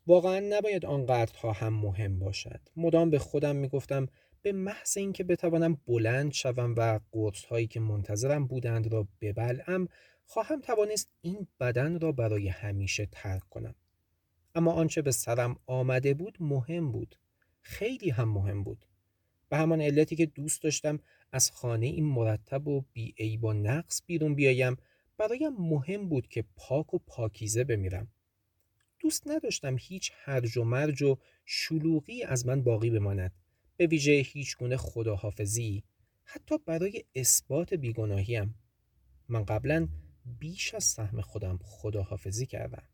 واقعا 0.07 0.41
نباید 0.51 0.87
آنقدرها 0.87 1.53
هم 1.53 1.75
مهم 1.75 2.19
باشد. 2.19 2.61
مدام 2.77 3.11
به 3.11 3.19
خودم 3.19 3.57
می 3.57 3.69
گفتم 3.69 4.09
به 4.47 4.53
محض 4.53 4.97
اینکه 4.97 5.25
بتوانم 5.25 5.81
بلند 5.87 6.33
شوم 6.33 6.75
و 6.76 7.00
قرص 7.12 7.45
هایی 7.45 7.67
که 7.67 7.81
منتظرم 7.81 8.47
بودند 8.47 8.93
را 8.93 9.09
ببلم 9.21 9.88
خواهم 10.25 10.61
توانست 10.61 11.11
این 11.21 11.47
بدن 11.61 12.00
را 12.00 12.12
برای 12.12 12.49
همیشه 12.49 13.09
ترک 13.12 13.49
کنم. 13.50 13.75
اما 14.55 14.73
آنچه 14.73 15.03
به 15.03 15.11
سرم 15.11 15.57
آمده 15.67 16.15
بود 16.15 16.37
مهم 16.41 16.93
بود. 16.93 17.17
خیلی 17.61 18.11
هم 18.11 18.29
مهم 18.29 18.65
بود. 18.65 18.87
به 19.49 19.57
همان 19.57 19.81
علتی 19.81 20.17
که 20.17 20.26
دوست 20.26 20.62
داشتم 20.62 20.99
از 21.33 21.50
خانه 21.50 21.87
این 21.87 22.05
مرتب 22.05 22.69
و 22.69 22.85
بی 22.93 23.37
با 23.37 23.53
نقص 23.53 24.03
بیرون 24.07 24.35
بیایم 24.35 24.76
برایم 25.19 25.53
مهم 25.59 26.09
بود 26.09 26.29
که 26.29 26.45
پاک 26.57 26.95
و 26.95 26.99
پاکیزه 26.99 27.65
بمیرم. 27.65 28.09
دوست 29.00 29.29
نداشتم 29.29 29.76
هیچ 29.79 30.12
هرج 30.15 30.57
و 30.57 30.65
مرج 30.65 31.03
و 31.03 31.17
شلوغی 31.45 32.23
از 32.23 32.47
من 32.47 32.62
باقی 32.62 32.91
بماند. 32.91 33.33
به 33.76 33.87
ویژه 33.87 34.12
هیچ 34.12 34.56
گونه 34.56 34.76
خداحافظی 34.76 35.85
حتی 36.25 36.59
برای 36.59 37.04
اثبات 37.14 37.75
بیگناهیم. 37.75 38.54
من 39.28 39.45
قبلا 39.45 39.88
بیش 40.38 40.75
از 40.75 40.85
سهم 40.85 41.21
خودم 41.21 41.59
خداحافظی 41.62 42.47
کردم. 42.47 42.88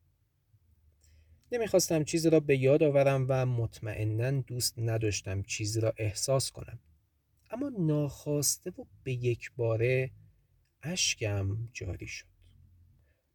نمی‌خواستم 1.53 2.05
چیزی 2.05 2.31
را 2.31 2.41
به 2.41 2.57
یاد 2.57 2.83
آورم 2.83 3.27
و 3.29 3.47
مطمئنا 3.47 4.31
دوست 4.31 4.79
نداشتم 4.79 5.43
چیزی 5.43 5.81
را 5.81 5.93
احساس 5.97 6.51
کنم. 6.51 6.79
اما 7.51 7.73
ناخواسته 7.79 8.71
و 8.71 8.85
به 9.03 9.13
یک 9.13 9.53
باره 9.57 10.11
اشکم 10.83 11.69
جاری 11.73 12.07
شد. 12.07 12.27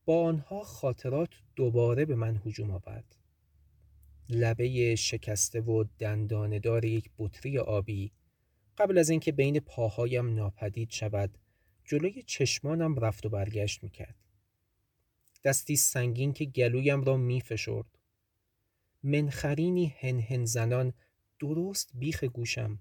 با 0.06 0.26
آنها 0.26 0.64
خاطرات 0.64 1.30
دوباره 1.56 2.06
به 2.06 2.16
من 2.16 2.42
هجوم 2.46 2.72
آورد. 2.72 3.16
لبه 4.30 4.96
شکسته 4.96 5.62
و 5.62 5.84
دنداندار 6.00 6.86
یک 6.86 7.10
بطری 7.18 7.60
آبی. 7.60 8.12
قبل 8.78 8.98
از 8.98 9.10
اینکه 9.10 9.32
بین 9.32 9.60
پاهایم 9.60 10.36
ناپدید 10.36 10.92
شود 10.92 11.38
جلوی 11.86 12.24
چشمانم 12.24 13.00
رفت 13.00 13.26
و 13.26 13.30
برگشت 13.30 13.84
می‌کرد. 13.84 14.16
دستی 15.44 15.76
سنگین 15.76 16.34
که 16.34 16.46
گلویم 16.46 17.04
را 17.04 17.18
میفشرد. 17.18 17.98
منخرینی 19.04 19.96
هنهن 20.00 20.46
زنان 20.46 20.94
درست 21.40 21.92
بیخ 21.94 22.24
گوشم 22.24 22.80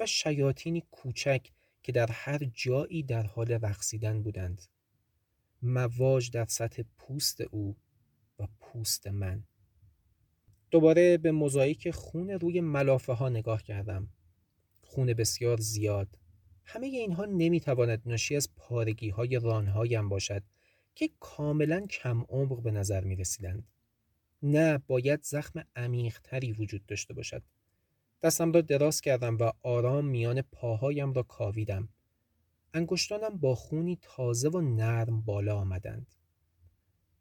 و 0.00 0.06
شیاطینی 0.06 0.82
کوچک 0.90 1.50
که 1.82 1.92
در 1.92 2.10
هر 2.12 2.38
جایی 2.38 3.02
در 3.02 3.26
حال 3.26 3.52
رقصیدن 3.52 4.22
بودند. 4.22 4.62
مواج 5.62 6.30
در 6.30 6.44
سطح 6.44 6.82
پوست 6.98 7.40
او 7.40 7.76
و 8.38 8.48
پوست 8.60 9.06
من. 9.06 9.44
دوباره 10.74 11.18
به 11.18 11.32
مزایک 11.32 11.90
خون 11.90 12.30
روی 12.30 12.60
ملافه 12.60 13.12
ها 13.12 13.28
نگاه 13.28 13.62
کردم 13.62 14.08
خون 14.82 15.14
بسیار 15.14 15.60
زیاد 15.60 16.08
همه 16.64 16.86
اینها 16.86 17.24
نمی‌تواند 17.24 18.02
ناشی 18.06 18.36
از 18.36 18.48
پارگی 18.56 19.08
های 19.08 19.38
رانهایم 19.38 20.08
باشد 20.08 20.42
که 20.94 21.10
کاملا 21.20 21.86
کم 21.86 22.24
عمق 22.28 22.62
به 22.62 22.70
نظر 22.70 23.04
می 23.04 23.16
رسیدند. 23.16 23.68
نه 24.42 24.78
باید 24.78 25.22
زخم 25.22 25.64
عمیقتری 25.76 26.52
وجود 26.52 26.86
داشته 26.86 27.14
باشد. 27.14 27.42
دستم 28.22 28.52
را 28.52 28.60
دراز 28.60 29.00
کردم 29.00 29.36
و 29.36 29.52
آرام 29.62 30.04
میان 30.04 30.42
پاهایم 30.42 31.12
را 31.12 31.22
کاویدم. 31.22 31.88
انگشتانم 32.74 33.38
با 33.38 33.54
خونی 33.54 33.98
تازه 34.02 34.48
و 34.48 34.60
نرم 34.60 35.20
بالا 35.20 35.56
آمدند. 35.56 36.14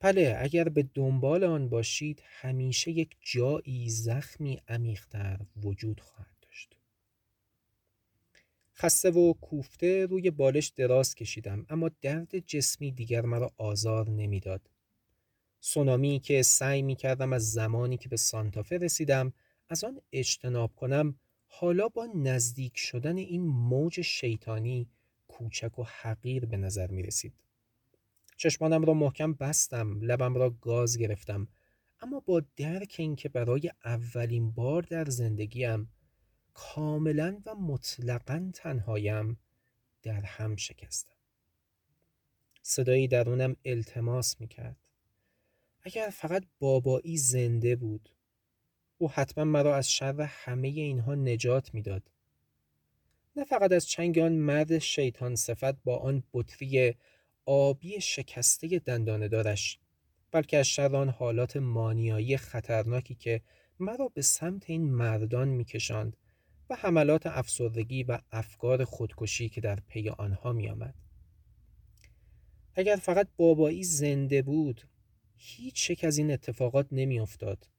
بله 0.03 0.37
اگر 0.39 0.69
به 0.69 0.83
دنبال 0.93 1.43
آن 1.43 1.69
باشید 1.69 2.23
همیشه 2.25 2.91
یک 2.91 3.17
جایی 3.21 3.89
زخمی 3.89 4.61
عمیقتر 4.67 5.39
وجود 5.63 5.99
خواهد 5.99 6.35
داشت. 6.41 6.77
خسته 8.75 9.11
و 9.11 9.33
کوفته 9.33 10.05
روی 10.05 10.31
بالش 10.31 10.67
دراز 10.67 11.15
کشیدم 11.15 11.65
اما 11.69 11.91
درد 12.01 12.39
جسمی 12.39 12.91
دیگر 12.91 13.21
مرا 13.21 13.51
آزار 13.57 14.09
نمی‌داد. 14.09 14.69
سونامی 15.59 16.19
که 16.19 16.41
سعی 16.41 16.81
می 16.81 16.95
کردم 16.95 17.33
از 17.33 17.51
زمانی 17.51 17.97
که 17.97 18.09
به 18.09 18.17
سانتافه 18.17 18.77
رسیدم 18.77 19.33
از 19.69 19.83
آن 19.83 20.01
اجتناب 20.11 20.75
کنم 20.75 21.15
حالا 21.45 21.87
با 21.87 22.07
نزدیک 22.15 22.77
شدن 22.77 23.17
این 23.17 23.41
موج 23.41 24.01
شیطانی 24.01 24.87
کوچک 25.27 25.79
و 25.79 25.83
حقیر 25.83 26.45
به 26.45 26.57
نظر 26.57 26.87
می 26.87 27.03
رسید. 27.03 27.33
چشمانم 28.43 28.85
را 28.85 28.93
محکم 28.93 29.33
بستم 29.33 30.01
لبم 30.01 30.35
را 30.35 30.49
گاز 30.49 30.97
گرفتم. 30.97 31.47
اما 32.01 32.19
با 32.19 32.41
درک 32.55 32.95
اینکه 32.99 33.29
برای 33.29 33.71
اولین 33.85 34.51
بار 34.51 34.81
در 34.81 35.05
زندگیم 35.05 35.89
کاملا 36.53 37.41
و 37.45 37.55
مطلقا 37.55 38.51
تنهایم 38.53 39.39
در 40.01 40.21
هم 40.21 40.55
شکستم. 40.55 41.15
صدایی 42.61 43.07
درونم 43.07 43.55
التماس 43.65 44.41
می‌کرد. 44.41 44.77
اگر 45.81 46.09
فقط 46.13 46.43
بابایی 46.59 47.17
زنده 47.17 47.75
بود 47.75 48.09
او 48.97 49.11
حتما 49.11 49.43
مرا 49.43 49.75
از 49.75 49.91
شر 49.91 50.21
همه 50.21 50.67
اینها 50.67 51.15
نجات 51.15 51.73
می‌داد. 51.73 52.03
نه 53.35 53.43
فقط 53.43 53.71
از 53.71 53.87
چنگ 53.87 54.19
آن 54.19 54.33
مرد 54.33 54.77
شیطان 54.77 55.35
صفت 55.35 55.83
با 55.83 55.97
آن 55.97 56.23
بطری 56.33 56.95
آبی 57.45 58.01
شکسته 58.01 58.79
دندانه 58.79 59.27
دارش. 59.27 59.79
بلکه 60.31 60.57
از 60.57 60.67
شر 60.67 60.95
آن 60.95 61.09
حالات 61.09 61.57
مانیایی 61.57 62.37
خطرناکی 62.37 63.15
که 63.15 63.41
مرا 63.79 64.07
به 64.07 64.21
سمت 64.21 64.69
این 64.69 64.91
مردان 64.91 65.47
میکشاند 65.47 66.17
و 66.69 66.75
حملات 66.75 67.27
افسردگی 67.27 68.03
و 68.03 68.19
افکار 68.31 68.83
خودکشی 68.85 69.49
که 69.49 69.61
در 69.61 69.79
پی 69.87 70.09
آنها 70.09 70.53
میآمد. 70.53 70.95
اگر 72.75 72.95
فقط 72.95 73.27
بابایی 73.37 73.83
زنده 73.83 74.41
بود 74.41 74.81
هیچ 75.35 75.91
شک 75.91 76.03
از 76.03 76.17
این 76.17 76.31
اتفاقات 76.31 76.87
نمیافتاد. 76.91 77.69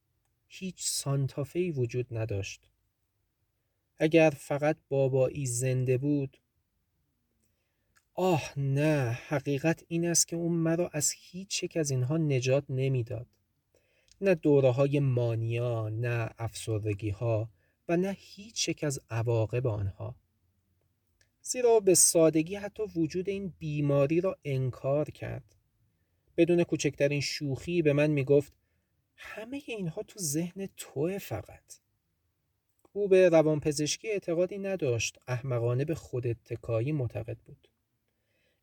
هیچ 0.47 0.75
سانتافهی 0.87 1.71
وجود 1.71 2.17
نداشت. 2.17 2.71
اگر 3.97 4.29
فقط 4.29 4.77
بابایی 4.89 5.45
زنده 5.45 5.97
بود 5.97 6.37
آه 8.17 8.59
نه 8.59 9.19
حقیقت 9.27 9.83
این 9.87 10.07
است 10.07 10.27
که 10.27 10.35
اون 10.35 10.51
مرا 10.51 10.87
از 10.93 11.13
هیچ 11.17 11.63
یک 11.63 11.77
از 11.77 11.91
اینها 11.91 12.17
نجات 12.17 12.63
نمی‌داد. 12.69 13.27
نه 14.21 14.35
دوره 14.35 14.69
های 14.69 14.99
مانیا 14.99 15.89
نه 15.89 16.29
افسردگی 16.37 17.09
ها 17.09 17.49
و 17.87 17.97
نه 17.97 18.15
هیچ 18.19 18.69
یک 18.69 18.83
از 18.83 18.99
عواقب 19.09 19.67
آنها. 19.67 20.15
زیرا 21.41 21.79
به 21.79 21.95
سادگی 21.95 22.55
حتی 22.55 22.83
وجود 22.95 23.29
این 23.29 23.53
بیماری 23.59 24.21
را 24.21 24.37
انکار 24.45 25.09
کرد. 25.09 25.55
بدون 26.37 26.63
کوچکترین 26.63 27.21
شوخی 27.21 27.81
به 27.81 27.93
من 27.93 28.11
می‌گفت 28.11 28.53
همه 29.15 29.61
اینها 29.67 30.03
تو 30.03 30.19
ذهن 30.19 30.69
توه 30.77 31.17
فقط. 31.17 31.79
او 32.93 33.07
به 33.07 33.29
روانپزشکی 33.29 34.09
اعتقادی 34.09 34.57
نداشت 34.57 35.17
احمقانه 35.27 35.85
به 35.85 35.95
خود 35.95 36.27
اتکایی 36.27 36.91
معتقد 36.91 37.37
بود. 37.37 37.67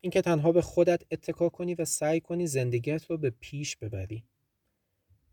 اینکه 0.03 0.21
تنها 0.21 0.51
به 0.51 0.61
خودت 0.61 1.03
اتکا 1.11 1.49
کنی 1.49 1.75
و 1.75 1.85
سعی 1.85 2.19
کنی 2.19 2.47
زندگیت 2.47 3.05
رو 3.05 3.17
به 3.17 3.29
پیش 3.29 3.77
ببری. 3.77 4.23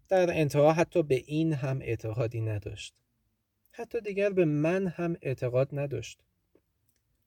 در 0.08 0.30
انتها 0.30 0.72
حتی 0.72 1.02
به 1.02 1.14
این 1.26 1.52
هم 1.52 1.80
اعتقادی 1.80 2.40
نداشت. 2.40 2.94
حتی 3.70 4.00
دیگر 4.00 4.30
به 4.30 4.44
من 4.44 4.86
هم 4.86 5.16
اعتقاد 5.22 5.68
نداشت. 5.72 6.20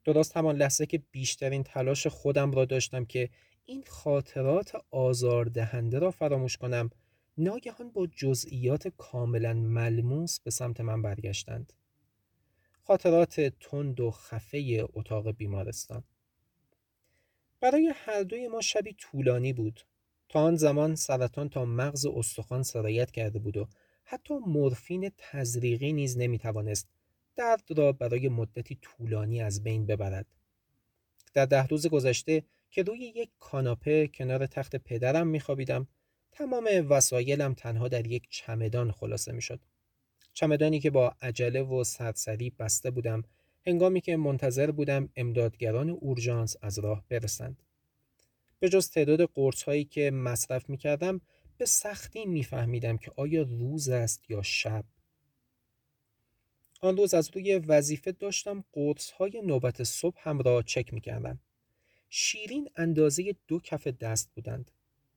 درست 0.03 0.38
همان 0.38 0.56
لحظه 0.56 0.86
که 0.86 1.03
بیشترین 1.12 1.63
تلاش 1.63 2.08
خودم 2.08 2.51
را 2.51 2.65
داشتم 2.65 3.06
که 3.06 3.29
این 3.65 3.84
خاطرات 3.88 4.71
آزاردهنده 4.91 5.99
را 5.99 6.12
فراموش 6.12 6.58
کنم 6.58 6.89
ناگهان 7.38 7.89
با 7.89 8.08
جزئیات 8.08 8.88
کاملا 8.88 9.53
ملموس 9.53 10.39
به 10.39 10.51
سمت 10.51 10.82
من 10.82 11.01
برگشتند. 11.01 11.73
خاطرات 12.84 13.41
تند 13.41 13.99
و 13.99 14.12
خفه 14.12 14.88
اتاق 14.93 15.32
بیمارستان. 15.32 16.03
برای 17.63 17.93
هر 17.95 18.23
دوی 18.23 18.47
ما 18.47 18.62
شبی 18.62 18.93
طولانی 18.93 19.54
بود. 19.54 19.80
تا 20.30 20.39
آن 20.39 20.56
زمان 20.56 20.95
سرطان 20.95 21.49
تا 21.49 21.65
مغز 21.65 22.06
استخوان 22.06 22.63
سرایت 22.63 23.12
کرده 23.12 23.39
بود 23.39 23.58
و 23.58 23.67
حتی 24.04 24.34
مورفین 24.34 25.12
تزریقی 25.17 25.93
نیز 25.93 26.17
نمی‌توانست 26.17 26.88
درد 27.36 27.63
را 27.78 27.91
برای 27.91 28.30
مدتی 28.30 28.78
طولانی 28.82 29.41
از 29.41 29.63
بین 29.63 29.86
ببرد. 29.86 30.26
در 31.34 31.45
ده 31.45 31.67
روز 31.67 31.88
گذشته 31.88 32.43
که 32.71 32.84
روی 32.84 32.99
یک 32.99 33.30
کاناپه 33.39 34.08
کنار 34.08 34.45
تخت 34.45 34.76
پدرم 34.76 35.28
میخوابیدم 35.28 35.88
تمام 36.32 36.69
وسایلم 36.89 37.54
تنها 37.54 37.88
در 37.88 38.08
یک 38.08 38.28
چمدان 38.30 38.91
خلاصه 38.91 39.32
می‌شد. 39.32 39.60
چمدانی 40.34 40.80
که 40.80 40.89
با 40.89 41.15
عجله 41.21 41.62
و 41.62 41.84
سرسری 41.84 42.49
بسته 42.49 42.91
بودم 42.91 43.23
هنگامی 43.65 44.02
که 44.02 44.17
منتظر 44.17 44.71
بودم 44.71 45.10
امدادگران 45.15 45.89
اورژانس 45.89 46.56
از 46.62 46.80
راه 46.80 47.04
برسند 47.10 47.63
به 48.60 48.69
جز 48.69 48.89
تعداد 48.89 49.21
قرص 49.21 49.63
هایی 49.63 49.86
که 49.86 50.12
مصرف 50.12 50.69
می 50.69 50.78
کردم 50.78 51.21
به 51.58 51.65
سختی 51.65 52.26
میفهمیدم 52.26 52.97
که 52.97 53.12
آیا 53.15 53.41
روز 53.41 53.89
است 53.89 54.30
یا 54.30 54.41
شب 54.41 54.86
آن 56.84 56.97
روز 56.97 57.13
از 57.13 57.30
روی 57.34 57.56
وظیفه 57.56 58.12
داشتم 58.12 58.63
قرص 58.73 59.12
های 59.12 59.41
نوبت 59.41 59.84
صبح 59.84 60.17
هم 60.19 60.39
را 60.39 60.62
چک 60.62 60.93
می 60.93 61.02
کردم. 61.02 61.39
شیرین 62.10 62.69
اندازه 62.76 63.36
دو 63.47 63.60
کف 63.60 63.88
دست 63.88 64.30
بودند. 64.36 64.71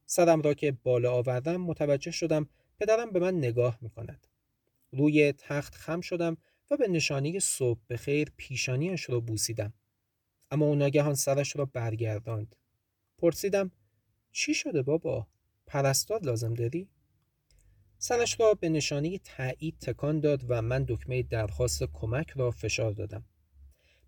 سرم 0.07 0.43
را 0.43 0.55
که 0.55 0.73
بالا 0.73 1.13
آوردم 1.13 1.57
متوجه 1.57 2.11
شدم 2.11 2.49
پدرم 2.81 3.11
به 3.11 3.21
من 3.21 3.39
نگاه 3.39 3.79
می 3.81 3.91
کند. 3.91 4.27
روی 4.93 5.33
تخت 5.33 5.75
خم 5.75 6.01
شدم 6.01 6.37
و 6.71 6.77
به 6.77 6.89
نشانی 6.89 7.41
صبح 7.41 7.81
به 7.87 7.97
خیر 7.97 8.33
پیشانیش 8.37 9.11
را 9.11 9.21
بوسیدم. 9.21 9.73
اما 10.51 10.67
او 10.67 10.75
ناگهان 10.75 11.15
سرش 11.15 11.57
را 11.57 11.65
برگرداند. 11.65 12.57
پرسیدم 13.19 13.71
چی 14.33 14.55
شده 14.55 14.83
بابا؟ 14.83 15.27
پرستار 15.67 16.21
لازم 16.23 16.55
داری؟ 16.55 16.89
سرش 17.99 18.41
را 18.41 18.55
به 18.55 18.69
نشانی 18.69 19.19
تایید 19.19 19.79
تکان 19.79 20.21
داد 20.21 20.45
و 20.49 20.63
من 20.63 20.85
دکمه 20.89 21.23
درخواست 21.23 21.85
کمک 21.93 22.31
را 22.31 22.51
فشار 22.51 22.93
دادم. 22.93 23.25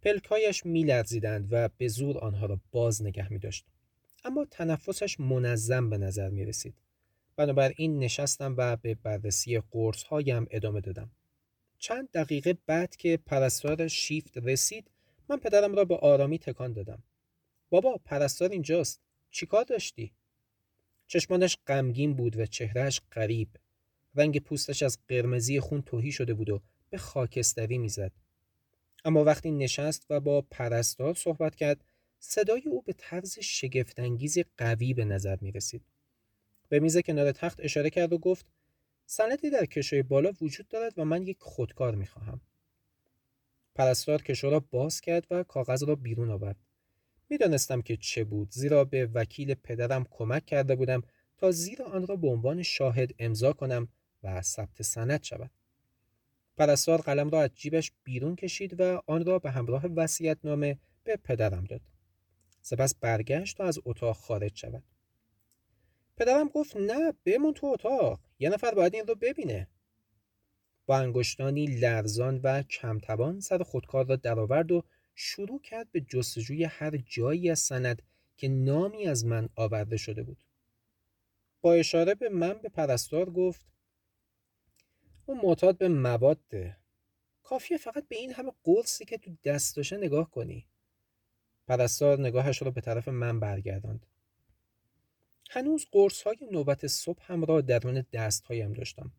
پلکایش 0.02 0.66
میلرزیدند 0.66 1.48
و 1.50 1.68
به 1.68 1.88
زور 1.88 2.18
آنها 2.18 2.46
را 2.46 2.60
باز 2.70 3.02
نگه 3.02 3.32
می 3.32 3.38
داشت. 3.38 3.66
اما 4.24 4.44
تنفسش 4.50 5.20
منظم 5.20 5.90
به 5.90 5.98
نظر 5.98 6.28
می 6.28 6.44
رسید. 6.44 6.74
بنابراین 7.36 7.98
نشستم 7.98 8.54
و 8.56 8.76
به 8.76 8.94
بررسی 8.94 9.60
قرص 9.70 10.02
هایم 10.02 10.46
ادامه 10.50 10.80
دادم. 10.80 11.10
چند 11.78 12.10
دقیقه 12.10 12.58
بعد 12.66 12.96
که 12.96 13.16
پرستار 13.16 13.88
شیفت 13.88 14.38
رسید 14.38 14.90
من 15.28 15.36
پدرم 15.36 15.74
را 15.74 15.84
به 15.84 15.96
آرامی 15.96 16.38
تکان 16.38 16.72
دادم. 16.72 17.02
بابا 17.70 18.00
پرستار 18.04 18.50
اینجاست. 18.50 19.00
چیکار 19.30 19.64
داشتی؟ 19.64 20.12
چشمانش 21.06 21.56
غمگین 21.66 22.14
بود 22.14 22.38
و 22.38 22.46
چهرهش 22.46 23.00
غریب. 23.12 23.48
رنگ 24.14 24.38
پوستش 24.40 24.82
از 24.82 24.98
قرمزی 25.08 25.60
خون 25.60 25.82
توهی 25.82 26.12
شده 26.12 26.34
بود 26.34 26.50
و 26.50 26.62
به 26.90 26.98
خاکستری 26.98 27.78
می‌زد. 27.78 28.12
اما 29.04 29.24
وقتی 29.24 29.50
نشست 29.50 30.06
و 30.10 30.20
با 30.20 30.42
پرستار 30.42 31.14
صحبت 31.14 31.54
کرد 31.54 31.84
صدای 32.18 32.62
او 32.66 32.82
به 32.82 32.92
طرز 32.92 33.38
شگفتانگیزی 33.38 34.44
قوی 34.58 34.94
به 34.94 35.04
نظر 35.04 35.36
می 35.40 35.52
رسید. 35.52 35.82
به 36.68 36.80
میز 36.80 36.98
کنار 36.98 37.32
تخت 37.32 37.60
اشاره 37.62 37.90
کرد 37.90 38.12
و 38.12 38.18
گفت 38.18 38.46
سندی 39.10 39.50
در 39.50 39.64
کشوی 39.64 40.02
بالا 40.02 40.32
وجود 40.40 40.68
دارد 40.68 40.98
و 40.98 41.04
من 41.04 41.22
یک 41.22 41.36
خودکار 41.40 41.94
می 41.94 42.06
خواهم. 42.06 42.40
پرستار 43.74 44.22
کشو 44.22 44.50
را 44.50 44.60
باز 44.60 45.00
کرد 45.00 45.26
و 45.30 45.42
کاغذ 45.42 45.82
را 45.82 45.94
بیرون 45.94 46.30
آورد. 46.30 46.56
می‌دانستم 47.28 47.82
که 47.82 47.96
چه 47.96 48.24
بود 48.24 48.50
زیرا 48.50 48.84
به 48.84 49.06
وکیل 49.06 49.54
پدرم 49.54 50.06
کمک 50.10 50.46
کرده 50.46 50.76
بودم 50.76 51.02
تا 51.38 51.50
زیر 51.50 51.82
آن 51.82 52.06
را 52.06 52.16
به 52.16 52.28
عنوان 52.28 52.62
شاهد 52.62 53.10
امضا 53.18 53.52
کنم 53.52 53.88
و 54.22 54.42
ثبت 54.42 54.82
سند 54.82 55.22
شود. 55.22 55.50
پرستار 56.56 57.00
قلم 57.00 57.30
را 57.30 57.42
از 57.42 57.50
جیبش 57.54 57.92
بیرون 58.04 58.36
کشید 58.36 58.80
و 58.80 59.02
آن 59.06 59.24
را 59.24 59.38
به 59.38 59.50
همراه 59.50 59.86
نامه 60.44 60.78
به 61.04 61.16
پدرم 61.16 61.64
داد. 61.64 61.80
سپس 62.62 62.94
برگشت 62.94 63.56
تا 63.56 63.64
از 63.64 63.78
اتاق 63.84 64.16
خارج 64.16 64.56
شود. 64.56 64.82
پدرم 66.16 66.48
گفت 66.48 66.76
نه 66.76 67.12
بمون 67.24 67.54
تو 67.54 67.66
اتاق 67.66 68.27
یه 68.38 68.48
نفر 68.48 68.74
باید 68.74 68.94
این 68.94 69.06
رو 69.06 69.14
ببینه. 69.14 69.68
با 70.86 70.98
انگشتانی 70.98 71.66
لرزان 71.66 72.40
و 72.42 72.62
کمتوان 72.62 73.40
سر 73.40 73.62
خودکار 73.62 74.06
را 74.06 74.16
درآورد 74.16 74.72
و 74.72 74.84
شروع 75.14 75.60
کرد 75.60 75.92
به 75.92 76.00
جستجوی 76.00 76.64
هر 76.64 76.96
جایی 76.96 77.50
از 77.50 77.58
سند 77.58 78.02
که 78.36 78.48
نامی 78.48 79.06
از 79.06 79.26
من 79.26 79.48
آورده 79.54 79.96
شده 79.96 80.22
بود. 80.22 80.44
با 81.60 81.74
اشاره 81.74 82.14
به 82.14 82.28
من 82.28 82.52
به 82.52 82.68
پرستار 82.68 83.30
گفت 83.30 83.66
اون 85.26 85.40
معتاد 85.42 85.78
به 85.78 85.88
مواده 85.88 86.76
کافیه 87.42 87.78
فقط 87.78 88.08
به 88.08 88.16
این 88.16 88.32
همه 88.32 88.52
قرصی 88.64 89.04
که 89.04 89.18
تو 89.18 89.30
دستاشه 89.44 89.96
نگاه 89.96 90.30
کنی. 90.30 90.66
پرستار 91.66 92.20
نگاهش 92.20 92.62
را 92.62 92.70
به 92.70 92.80
طرف 92.80 93.08
من 93.08 93.40
برگرداند. 93.40 94.06
هنوز 95.48 95.86
قرص 95.92 96.22
های 96.22 96.36
نوبت 96.52 96.86
صبح 96.86 97.22
هم 97.32 97.44
را 97.44 97.60
درون 97.60 98.04
دستهایم 98.12 98.72
داشتم. 98.72 99.12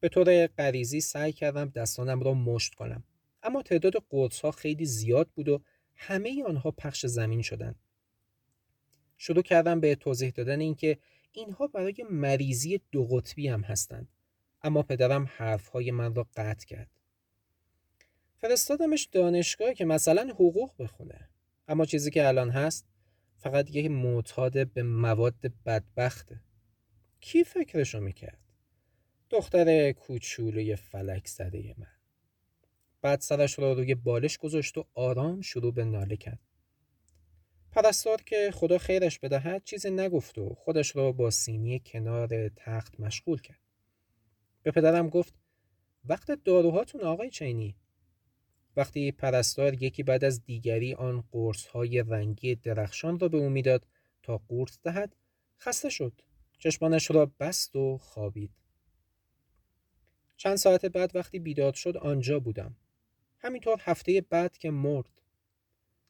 به 0.00 0.08
طور 0.08 0.46
غریزی 0.46 1.00
سعی 1.00 1.32
کردم 1.32 1.68
دستانم 1.68 2.20
را 2.20 2.34
مشت 2.34 2.74
کنم. 2.74 3.04
اما 3.42 3.62
تعداد 3.62 3.92
قرص 4.10 4.40
ها 4.40 4.50
خیلی 4.50 4.84
زیاد 4.84 5.28
بود 5.28 5.48
و 5.48 5.62
همه 5.94 6.44
آنها 6.44 6.70
پخش 6.70 7.06
زمین 7.06 7.42
شدند. 7.42 7.76
شروع 9.18 9.42
کردم 9.42 9.80
به 9.80 9.94
توضیح 9.94 10.30
دادن 10.30 10.60
اینکه 10.60 10.98
اینها 11.32 11.66
برای 11.66 11.94
مریضی 12.10 12.80
دو 12.92 13.04
قطبی 13.04 13.48
هم 13.48 13.60
هستند. 13.60 14.08
اما 14.62 14.82
پدرم 14.82 15.30
حرفهای 15.36 15.90
من 15.90 16.14
را 16.14 16.26
قطع 16.36 16.66
کرد. 16.66 16.90
فرستادمش 18.36 19.08
دانشگاه 19.12 19.74
که 19.74 19.84
مثلا 19.84 20.28
حقوق 20.30 20.72
بخونه. 20.78 21.28
اما 21.68 21.84
چیزی 21.84 22.10
که 22.10 22.28
الان 22.28 22.50
هست 22.50 22.86
فقط 23.40 23.70
یک 23.70 23.90
معتاد 23.90 24.72
به 24.72 24.82
مواد 24.82 25.52
بدبخته. 25.66 26.40
کی 27.20 27.44
فکرشو 27.44 28.00
می‌کرد؟ 28.00 28.38
دختر 29.30 29.92
کوچولوی 29.92 30.76
فلک 30.76 31.28
زده 31.28 31.74
من. 31.78 31.86
بعد 33.02 33.20
سرش 33.20 33.58
را 33.58 33.72
روی 33.72 33.94
بالش 33.94 34.38
گذاشت 34.38 34.78
و 34.78 34.86
آرام 34.94 35.40
شروع 35.40 35.74
به 35.74 35.84
ناله 35.84 36.16
کرد. 36.16 36.38
پرستار 37.72 38.22
که 38.22 38.50
خدا 38.54 38.78
خیرش 38.78 39.18
بدهد 39.18 39.64
چیزی 39.64 39.90
نگفت 39.90 40.38
و 40.38 40.54
خودش 40.54 40.96
را 40.96 41.12
با 41.12 41.30
سینی 41.30 41.82
کنار 41.86 42.48
تخت 42.48 43.00
مشغول 43.00 43.40
کرد. 43.40 43.60
به 44.62 44.70
پدرم 44.70 45.08
گفت 45.08 45.34
وقت 46.04 46.30
داروهاتون 46.30 47.00
آقای 47.00 47.30
چینی. 47.30 47.76
وقتی 48.76 49.12
پرستار 49.12 49.82
یکی 49.82 50.02
بعد 50.02 50.24
از 50.24 50.44
دیگری 50.44 50.94
آن 50.94 51.24
قرص 51.32 51.66
های 51.66 52.02
رنگی 52.02 52.54
درخشان 52.54 53.18
را 53.18 53.28
به 53.28 53.36
او 53.36 53.48
می‌داد 53.48 53.86
تا 54.22 54.38
قورت 54.38 54.78
دهد 54.82 55.16
خسته 55.60 55.90
شد. 55.90 56.12
چشمانش 56.58 57.10
را 57.10 57.26
بست 57.40 57.76
و 57.76 57.98
خوابید. 57.98 58.50
چند 60.36 60.56
ساعت 60.56 60.86
بعد 60.86 61.16
وقتی 61.16 61.38
بیداد 61.38 61.74
شد 61.74 61.96
آنجا 61.96 62.40
بودم. 62.40 62.76
همینطور 63.38 63.78
هفته 63.80 64.20
بعد 64.20 64.58
که 64.58 64.70
مرد. 64.70 65.20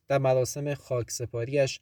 در 0.09 0.19
مراسم 0.19 0.75
خاک 0.75 1.11
سپاریش 1.11 1.81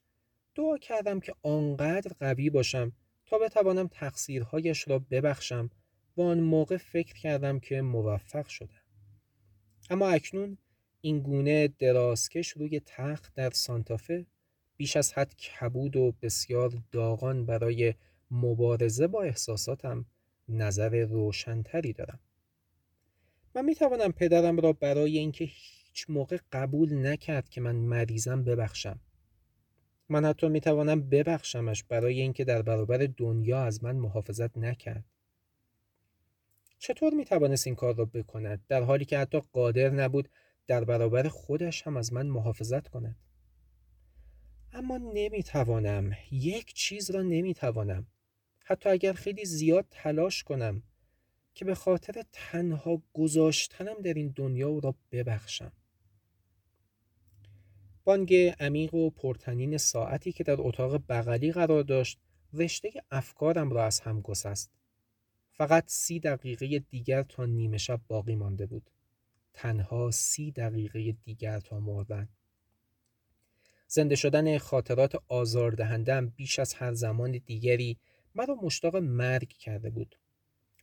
دعا 0.55 0.79
کردم 0.79 1.21
که 1.21 1.35
آنقدر 1.43 2.13
قوی 2.21 2.51
باشم 2.51 2.93
تا 3.27 3.39
بتوانم 3.39 3.89
تقصیرهایش 3.89 4.89
را 4.89 4.99
ببخشم 4.99 5.71
و 6.17 6.23
آن 6.23 6.41
موقع 6.41 6.77
فکر 6.77 7.15
کردم 7.15 7.61
که 7.61 7.83
موفق 7.83 8.47
شده 8.47 8.75
اما 9.91 10.09
اکنون 10.09 10.59
این 11.01 11.21
گونه 11.21 11.69
درازکش 11.69 12.49
روی 12.49 12.81
تخت 12.87 13.35
در 13.35 13.51
سانتافه 13.51 14.27
بیش 14.77 14.97
از 14.97 15.13
حد 15.13 15.35
کبود 15.35 15.97
و 15.97 16.15
بسیار 16.23 16.73
داغان 16.93 17.47
برای 17.47 17.95
مبارزه 18.31 19.07
با 19.07 19.23
احساساتم 19.23 20.07
نظر 20.49 21.05
روشنتری 21.05 21.93
دارم. 21.93 22.21
من 23.55 23.65
می 23.65 23.75
توانم 23.75 24.13
پدرم 24.13 24.61
را 24.61 24.73
برای 24.73 25.19
اینکه 25.19 25.45
هیچ 25.45 26.07
موقع 26.09 26.39
قبول 26.53 27.07
نکرد 27.07 27.49
که 27.49 27.61
من 27.61 27.77
مریضم 27.77 28.45
ببخشم. 28.45 29.01
من 30.09 30.25
حتی 30.25 30.49
می 30.49 30.61
توانم 30.61 31.09
ببخشمش 31.09 31.85
برای 31.85 32.21
اینکه 32.21 32.45
در 32.45 32.63
برابر 32.63 33.09
دنیا 33.17 33.63
از 33.63 33.85
من 33.85 33.97
محافظت 33.97 34.59
نکرد. 34.59 35.05
چطور 36.79 37.15
می 37.15 37.25
توانست 37.25 37.67
این 37.67 37.77
کار 37.77 37.95
را 37.95 38.05
بکند؟ 38.05 38.65
در 38.69 38.83
حالی 38.83 39.05
که 39.05 39.19
حتی 39.19 39.43
قادر 39.53 39.91
نبود 39.91 40.29
در 40.69 40.85
برابر 40.85 41.29
خودش 41.29 41.83
هم 41.83 41.97
از 41.97 42.13
من 42.13 42.27
محافظت 42.27 42.89
کند. 42.89 43.17
اما 44.73 44.99
نمی‌توانم. 44.99 46.13
یک 46.31 46.75
چیز 46.75 47.11
را 47.11 47.23
نمی‌توانم. 47.23 48.07
حتی 48.65 48.89
اگر 48.89 49.13
خیلی 49.13 49.45
زیاد 49.45 49.87
تلاش 49.91 50.43
کنم 50.43 50.83
که 51.55 51.65
به 51.65 51.75
خاطر 51.75 52.23
تنها 52.33 53.03
گذاشتنم 53.13 54.03
در 54.03 54.15
این 54.15 54.33
دنیا 54.37 54.69
او 54.69 54.81
را 54.81 54.95
ببخشم. 55.13 55.73
بانگ 58.05 58.35
عمیق 58.35 58.95
و 58.95 59.11
پرتنین 59.11 59.79
ساعتی 59.79 60.33
که 60.33 60.45
در 60.45 60.57
اتاق 60.59 61.03
بغلی 61.09 61.53
قرار 61.53 61.83
داشت 61.83 62.19
رشته 62.53 62.93
افکارم 63.11 63.71
را 63.71 63.85
از 63.85 64.01
هم 64.01 64.21
گسست. 64.21 64.71
فقط 65.53 65.85
سی 65.87 66.21
دقیقه 66.21 66.79
دیگر 66.79 67.23
تا 67.23 67.47
نیمه 67.47 67.79
شب 67.79 68.01
باقی 68.09 68.37
مانده 68.37 68.67
بود. 68.67 68.91
تنها 69.59 70.11
سی 70.11 70.53
دقیقه 70.53 71.13
دیگر 71.13 71.61
تا 71.61 71.81
مردن. 71.81 72.29
زنده 73.87 74.17
شدن 74.17 74.59
خاطرات 74.59 75.23
آزاردهندم 75.29 76.27
بیش 76.27 76.59
از 76.59 76.75
هر 76.75 76.93
زمان 76.93 77.39
دیگری 77.47 77.99
مرا 78.35 78.55
مشتاق 78.55 78.97
مرگ 78.97 79.49
کرده 79.49 79.91
بود. 79.91 80.19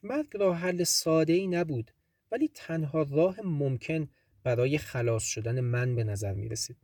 مرگ 0.04 0.28
راه 0.34 0.58
حل 0.58 0.84
ساده 0.84 1.34
ای 1.34 1.48
نبود 1.48 1.92
ولی 2.32 2.52
تنها 2.54 3.02
راه 3.02 3.42
ممکن 3.42 4.10
برای 4.44 4.78
خلاص 4.78 5.24
شدن 5.24 5.60
من 5.60 5.96
به 5.96 6.04
نظر 6.04 6.34
می 6.34 6.50
رسید 6.50 6.78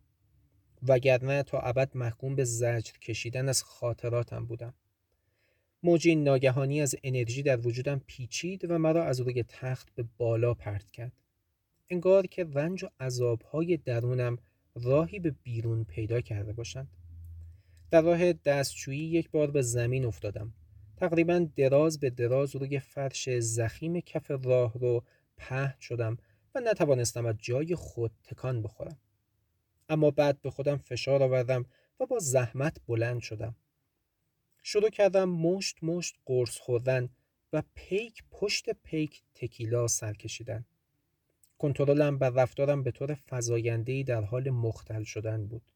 وگرنه 0.84 1.44
تا 1.44 1.60
ابد 1.60 1.98
محکوم 1.98 2.36
به 2.36 2.44
زجر 2.44 2.94
کشیدن 3.02 3.50
از 3.50 3.64
خاطراتم 3.64 4.46
بودم. 4.46 4.74
موجی 5.84 6.16
ناگهانی 6.16 6.82
از 6.82 6.96
انرژی 7.04 7.44
در 7.44 7.68
وجودم 7.68 8.02
پیچید 8.08 8.72
و 8.72 8.78
مرا 8.78 9.06
از 9.06 9.20
روی 9.20 9.44
تخت 9.44 9.96
به 9.96 10.06
بالا 10.18 10.54
پرت 10.54 10.92
کرد. 10.92 11.14
انگار 11.92 12.28
که 12.28 12.44
رنج 12.44 12.84
و 12.84 12.88
عذابهای 13.00 13.78
درونم 13.78 14.38
راهی 14.76 15.20
به 15.20 15.32
بیرون 15.44 15.84
پیدا 15.84 16.22
کرده 16.22 16.54
باشند. 16.54 16.88
در 17.92 18.02
راه 18.02 18.34
دستشویی 18.34 19.00
یک 19.00 19.32
بار 19.32 19.52
به 19.52 19.62
زمین 19.62 20.06
افتادم. 20.06 20.54
تقریبا 20.98 21.48
دراز 21.56 22.00
به 22.00 22.10
دراز 22.10 22.56
روی 22.56 22.80
فرش 22.80 23.30
زخیم 23.30 24.00
کف 24.00 24.32
راه 24.32 24.74
رو 24.80 25.04
پهن 25.38 25.74
شدم 25.80 26.18
و 26.56 26.60
نتوانستم 26.60 27.26
از 27.26 27.36
جای 27.40 27.76
خود 27.76 28.12
تکان 28.24 28.62
بخورم. 28.62 28.98
اما 29.90 30.12
بعد 30.12 30.42
به 30.42 30.52
خودم 30.52 30.78
فشار 30.78 31.24
آوردم 31.24 31.66
و 32.00 32.06
با 32.06 32.20
زحمت 32.20 32.78
بلند 32.88 33.22
شدم. 33.22 33.56
شروع 34.64 34.90
کردم 34.90 35.30
مشت 35.30 35.84
مشت 35.84 36.16
قرص 36.26 36.58
خوردن 36.58 37.10
و 37.54 37.64
پیک 37.76 38.24
پشت 38.32 38.70
پیک 38.70 39.24
تکیلا 39.36 39.88
سر 39.88 40.14
کشیدن. 40.14 40.66
کنترلم 41.62 42.18
بر 42.18 42.30
رفتارم 42.30 42.84
به 42.84 42.92
طور 42.92 43.18
فزاینده‌ای 43.30 44.04
در 44.04 44.22
حال 44.22 44.50
مختل 44.50 45.04
شدن 45.04 45.48
بود 45.48 45.72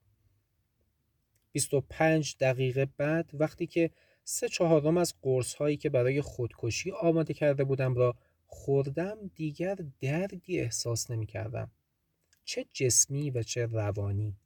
25 1.52 2.36
دقیقه 2.40 2.88
بعد 2.98 3.30
وقتی 3.34 3.68
که 3.68 3.92
سه 4.24 4.50
چهارم 4.50 4.98
از 4.98 5.14
قرص 5.22 5.54
هایی 5.54 5.78
که 5.78 5.90
برای 5.90 6.22
خودکشی 6.22 6.92
آماده 6.92 7.34
کرده 7.34 7.64
بودم 7.64 7.96
را 7.96 8.16
خوردم 8.48 9.18
دیگر 9.36 9.78
دردی 10.00 10.60
احساس 10.60 11.12
نمی 11.12 11.26
کردم. 11.26 11.72
چه 12.44 12.66
جسمی 12.74 13.30
و 13.30 13.44
چه 13.44 13.66
روانی. 13.66 14.38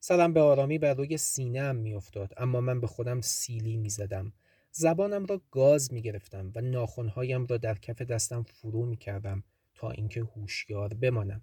سرم 0.00 0.32
به 0.32 0.40
آرامی 0.40 0.78
بر 0.78 0.94
روی 0.94 1.16
سینه 1.16 1.72
می 1.72 1.94
افتاد 1.94 2.34
اما 2.36 2.60
من 2.60 2.80
به 2.80 2.86
خودم 2.86 3.20
سیلی 3.20 3.76
می 3.76 3.90
زدم. 3.90 4.32
زبانم 4.70 5.26
را 5.26 5.40
گاز 5.50 5.92
می 5.92 6.02
گرفتم 6.02 6.52
و 6.54 6.60
ناخونهایم 6.60 7.46
را 7.46 7.56
در 7.56 7.74
کف 7.74 8.02
دستم 8.02 8.42
فرو 8.42 8.86
می 8.86 8.96
کردم 8.96 9.44
تا 9.78 9.90
اینکه 9.90 10.20
هوشیار 10.20 10.94
بمانم. 10.94 11.42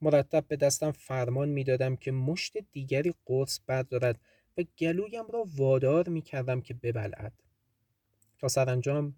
مرتب 0.00 0.44
به 0.48 0.56
دستم 0.56 0.90
فرمان 0.90 1.48
می‌دادم 1.48 1.96
که 1.96 2.12
مشت 2.12 2.58
دیگری 2.72 3.14
قرص 3.24 3.60
بردارد 3.66 4.20
و 4.58 4.62
گلویم 4.78 5.26
را 5.32 5.44
وادار 5.56 6.08
می 6.08 6.22
کردم 6.22 6.60
که 6.60 6.74
ببلعد. 6.74 7.32
تا 8.38 8.48
سرانجام 8.48 9.16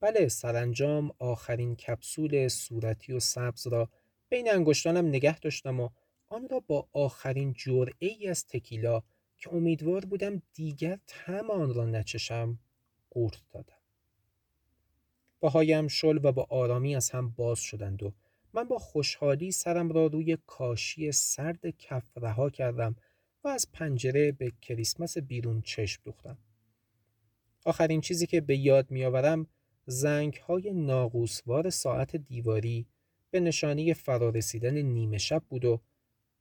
بله 0.00 0.28
سرانجام 0.28 1.10
آخرین 1.18 1.76
کپسول 1.76 2.48
صورتی 2.48 3.12
و 3.12 3.20
سبز 3.20 3.66
را 3.66 3.88
بین 4.28 4.50
انگشتانم 4.50 5.06
نگه 5.06 5.38
داشتم 5.38 5.80
و 5.80 5.88
آن 6.26 6.48
را 6.48 6.60
با 6.60 6.88
آخرین 6.92 7.52
جرعه 7.52 8.08
ای 8.08 8.28
از 8.28 8.46
تکیلا 8.46 9.02
که 9.38 9.54
امیدوار 9.54 10.04
بودم 10.04 10.42
دیگر 10.52 10.98
تم 11.06 11.50
آن 11.50 11.74
را 11.74 11.86
نچشم 11.86 12.58
قورت 13.10 13.42
دادم. 13.50 13.79
پاهایم 15.40 15.88
شل 15.88 16.18
و 16.22 16.32
با 16.32 16.46
آرامی 16.50 16.96
از 16.96 17.10
هم 17.10 17.30
باز 17.30 17.60
شدند 17.60 18.02
و 18.02 18.12
من 18.52 18.64
با 18.64 18.78
خوشحالی 18.78 19.52
سرم 19.52 19.92
را 19.92 20.06
روی 20.06 20.38
کاشی 20.46 21.12
سرد 21.12 21.70
کف 21.78 22.04
رها 22.16 22.50
کردم 22.50 22.96
و 23.44 23.48
از 23.48 23.72
پنجره 23.72 24.32
به 24.32 24.52
کریسمس 24.62 25.18
بیرون 25.18 25.62
چشم 25.62 26.02
دوختم. 26.04 26.38
آخرین 27.64 28.00
چیزی 28.00 28.26
که 28.26 28.40
به 28.40 28.56
یاد 28.56 28.90
میآورم 28.90 29.46
زنگ 29.86 30.34
های 30.34 30.72
ناقوسوار 30.72 31.70
ساعت 31.70 32.16
دیواری 32.16 32.86
به 33.30 33.40
نشانی 33.40 33.94
فرارسیدن 33.94 34.74
نیمه 34.74 35.18
شب 35.18 35.42
بود 35.48 35.64
و 35.64 35.80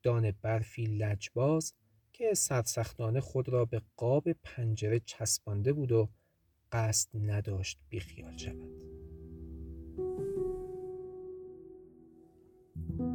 دان 0.04 0.32
برفی 0.42 0.86
لجباز 0.86 1.74
که 2.14 2.34
سرسختانه 2.34 3.20
خود 3.20 3.50
را 3.50 3.66
به 3.66 3.82
قاب 3.98 4.32
پنجره 4.32 5.00
چسبانده 5.00 5.74
بود 5.74 5.92
و 5.92 6.10
قصد 6.72 7.10
نداشت 7.14 7.80
بیخیال 7.90 8.38
شود. 8.38 8.89
thank 12.88 13.00
you 13.00 13.09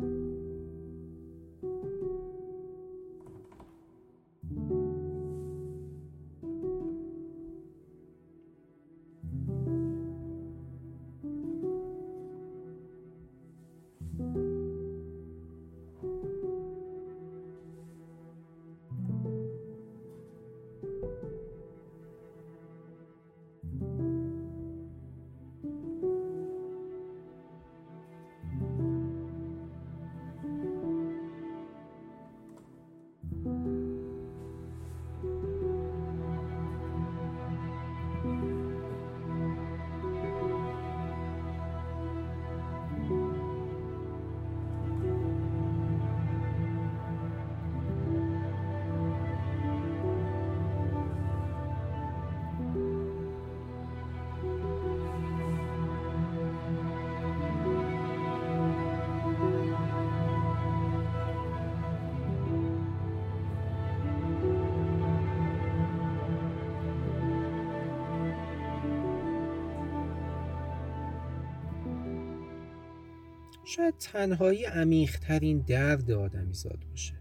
شاید 73.77 73.95
تنهایی 73.99 74.65
عمیقترین 74.65 75.59
درد 75.59 76.11
آدمیزاد 76.11 76.85
باشه. 76.91 77.15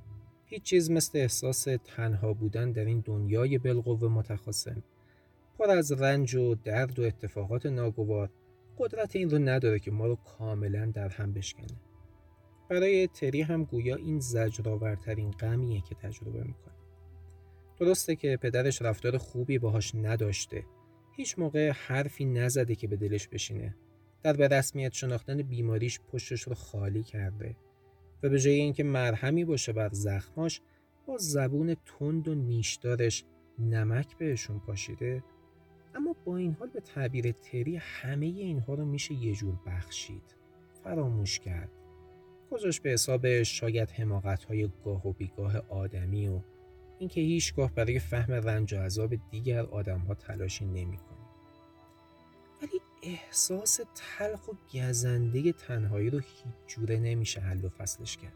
هیچ 0.45 0.63
چیز 0.63 0.91
مثل 0.91 1.17
احساس 1.17 1.67
تنها 1.85 2.33
بودن 2.33 2.71
در 2.71 2.85
این 2.85 3.03
دنیای 3.05 3.57
بالقوه 3.57 4.09
متخاصم 4.09 4.83
پر 5.59 5.69
از 5.71 5.91
رنج 5.91 6.35
و 6.35 6.55
درد 6.55 6.99
و 6.99 7.03
اتفاقات 7.03 7.65
ناگوار 7.65 8.29
قدرت 8.77 9.15
این 9.15 9.29
رو 9.29 9.39
نداره 9.39 9.79
که 9.79 9.91
ما 9.91 10.07
رو 10.07 10.15
کاملا 10.15 10.85
در 10.85 11.09
هم 11.09 11.33
بشکنه. 11.33 11.77
برای 12.69 13.07
تری 13.07 13.41
هم 13.41 13.63
گویا 13.63 13.95
این 13.95 14.19
زجرآورترین 14.19 15.31
غمیه 15.31 15.81
که 15.81 15.95
تجربه 15.95 16.43
می‌کنه. 16.43 16.73
درسته 17.79 18.15
که 18.15 18.37
پدرش 18.41 18.81
رفتار 18.81 19.17
خوبی 19.17 19.59
باهاش 19.59 19.95
نداشته. 19.95 20.63
هیچ 21.15 21.39
موقع 21.39 21.71
حرفی 21.71 22.25
نزده 22.25 22.75
که 22.75 22.87
به 22.87 22.95
دلش 22.95 23.27
بشینه. 23.27 23.75
در 24.23 24.33
به 24.33 24.47
رسمیت 24.47 24.93
شناختن 24.93 25.41
بیماریش 25.41 25.99
پشتش 25.99 26.41
رو 26.41 26.53
خالی 26.53 27.03
کرده 27.03 27.55
و 28.23 28.29
به 28.29 28.39
جای 28.39 28.53
اینکه 28.53 28.83
مرهمی 28.83 29.45
باشه 29.45 29.73
بر 29.73 29.89
زخماش 29.89 30.61
با 31.07 31.17
زبون 31.17 31.75
تند 31.85 32.27
و 32.27 32.35
نیشدارش 32.35 33.23
نمک 33.59 34.17
بهشون 34.17 34.59
پاشیده. 34.59 35.23
اما 35.95 36.15
با 36.25 36.37
این 36.37 36.53
حال 36.59 36.69
به 36.69 36.79
تعبیر 36.79 37.31
تری 37.31 37.75
همه 37.75 38.25
اینها 38.25 38.73
رو 38.73 38.85
میشه 38.85 39.13
یه 39.13 39.33
جور 39.33 39.59
بخشید. 39.65 40.35
فراموش 40.83 41.39
کرد. 41.39 41.71
گذاشت 42.51 42.81
به 42.81 42.89
حساب 42.89 43.43
شاید 43.43 43.91
حماقت 43.91 44.43
های 44.43 44.69
گاه 44.85 45.07
و 45.07 45.13
بیگاه 45.13 45.57
آدمی 45.57 46.27
و 46.27 46.39
اینکه 46.99 47.21
هیچگاه 47.21 47.73
برای 47.73 47.99
فهم 47.99 48.33
رنج 48.33 48.73
و 48.73 48.77
عذاب 48.77 49.15
دیگر 49.31 49.65
آدم 49.65 49.99
ها 49.99 50.13
تلاشی 50.13 50.65
نمی‌کنه. 50.65 51.12
ولی 52.63 52.81
احساس 53.03 53.79
تلخ 53.95 54.47
و 54.47 54.51
گزنده 54.73 55.51
تنهایی 55.51 56.09
رو 56.09 56.19
هیچ 56.19 56.53
جوره 56.67 56.99
نمیشه 56.99 57.41
حل 57.41 57.65
و 57.65 57.69
فصلش 57.69 58.17
کرد. 58.17 58.33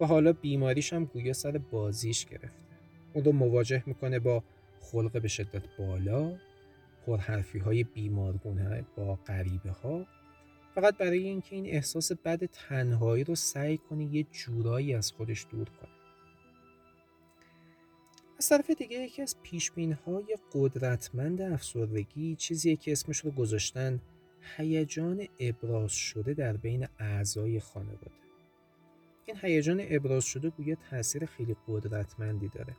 و 0.00 0.06
حالا 0.06 0.32
بیماریش 0.32 0.92
هم 0.92 1.04
گویا 1.04 1.32
سر 1.32 1.58
بازیش 1.58 2.26
گرفته. 2.26 2.64
اون 3.12 3.24
رو 3.24 3.32
مواجه 3.32 3.82
می‌کنه 3.86 4.18
با 4.18 4.44
خلق 4.80 5.22
به 5.22 5.28
شدت 5.28 5.76
بالا 5.78 6.36
پرحرفی 7.06 7.58
های 7.58 7.84
بیمارگونه 7.84 8.84
با 8.96 9.14
غریبه 9.14 9.70
ها 9.70 10.06
فقط 10.74 10.96
برای 10.96 11.18
اینکه 11.18 11.56
این 11.56 11.66
احساس 11.66 12.12
بد 12.12 12.44
تنهایی 12.44 13.24
رو 13.24 13.34
سعی 13.34 13.78
کنه 13.78 14.04
یه 14.04 14.26
جورایی 14.32 14.94
از 14.94 15.12
خودش 15.12 15.46
دور 15.50 15.68
کنه. 15.68 15.93
از 18.38 18.48
طرف 18.48 18.70
دیگه 18.70 18.96
یکی 18.96 19.22
از 19.22 19.36
های 20.06 20.36
قدرتمند 20.52 21.40
افسردگی 21.40 22.36
چیزیه 22.36 22.76
که 22.76 22.92
اسمش 22.92 23.18
رو 23.18 23.30
گذاشتن 23.30 24.00
هیجان 24.56 25.26
ابراز 25.40 25.92
شده 25.92 26.34
در 26.34 26.56
بین 26.56 26.86
اعضای 26.98 27.60
خانواده. 27.60 28.10
این 29.26 29.36
هیجان 29.42 29.82
ابراز 29.88 30.24
شده 30.24 30.50
گویا 30.50 30.76
تاثیر 30.90 31.26
خیلی 31.26 31.56
قدرتمندی 31.68 32.48
داره. 32.48 32.76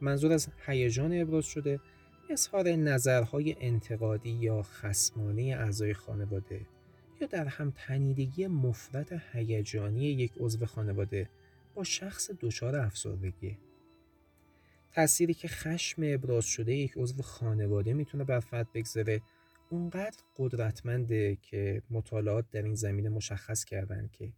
منظور 0.00 0.32
از 0.32 0.48
هیجان 0.66 1.20
ابراز 1.20 1.44
شده 1.44 1.80
اظهار 2.30 2.68
نظرهای 2.68 3.56
انتقادی 3.60 4.30
یا 4.30 4.62
خسمانه 4.62 5.42
اعضای 5.42 5.94
خانواده 5.94 6.60
یا 7.20 7.26
در 7.26 7.46
هم 7.46 7.72
تنیدگی 7.76 8.46
مفرط 8.46 9.14
هیجانی 9.32 10.04
یک 10.04 10.32
عضو 10.40 10.66
خانواده 10.66 11.28
با 11.74 11.84
شخص 11.84 12.30
دچار 12.40 12.76
افسردگی. 12.76 13.58
تأثیری 14.92 15.34
که 15.34 15.48
خشم 15.48 16.02
ابراز 16.04 16.44
شده 16.44 16.74
یک 16.74 16.92
عضو 16.96 17.22
خانواده 17.22 17.92
می‌تونه 17.92 18.24
بر 18.24 18.40
فرد 18.40 18.72
بگذاره 18.72 19.20
اونقدر 19.70 20.18
قدرتمنده 20.36 21.36
که 21.42 21.82
مطالعات 21.90 22.50
در 22.50 22.62
این 22.62 22.74
زمینه 22.74 23.08
مشخص 23.08 23.64
کردن 23.64 24.10
که 24.12 24.32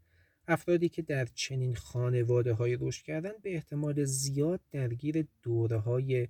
افرادی 0.48 0.88
که 0.88 1.02
در 1.02 1.24
چنین 1.24 1.74
خانواده 1.74 2.52
های 2.52 2.78
رشد 2.80 3.04
کردن 3.04 3.32
به 3.42 3.54
احتمال 3.54 4.04
زیاد 4.04 4.60
درگیر 4.72 5.26
دوره 5.42 5.78
های 5.78 6.28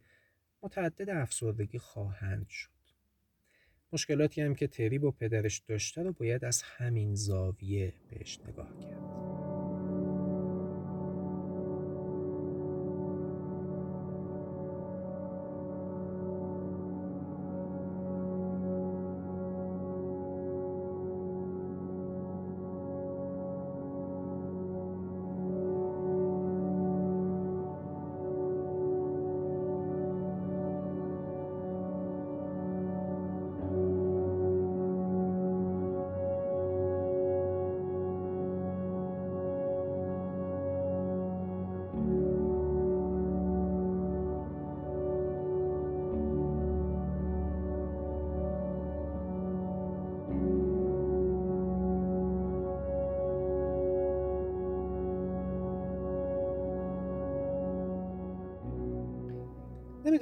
متعدد 0.62 1.10
افسردگی 1.10 1.78
خواهند 1.78 2.48
شد. 2.48 2.70
مشکلاتی 3.92 4.40
هم 4.40 4.54
که 4.54 4.66
تری 4.66 4.98
با 4.98 5.10
پدرش 5.10 5.58
داشته 5.58 6.02
رو 6.02 6.12
باید 6.12 6.44
از 6.44 6.62
همین 6.62 7.14
زاویه 7.14 7.92
بهش 8.10 8.40
نگاه 8.48 8.78
کرد 8.80 9.23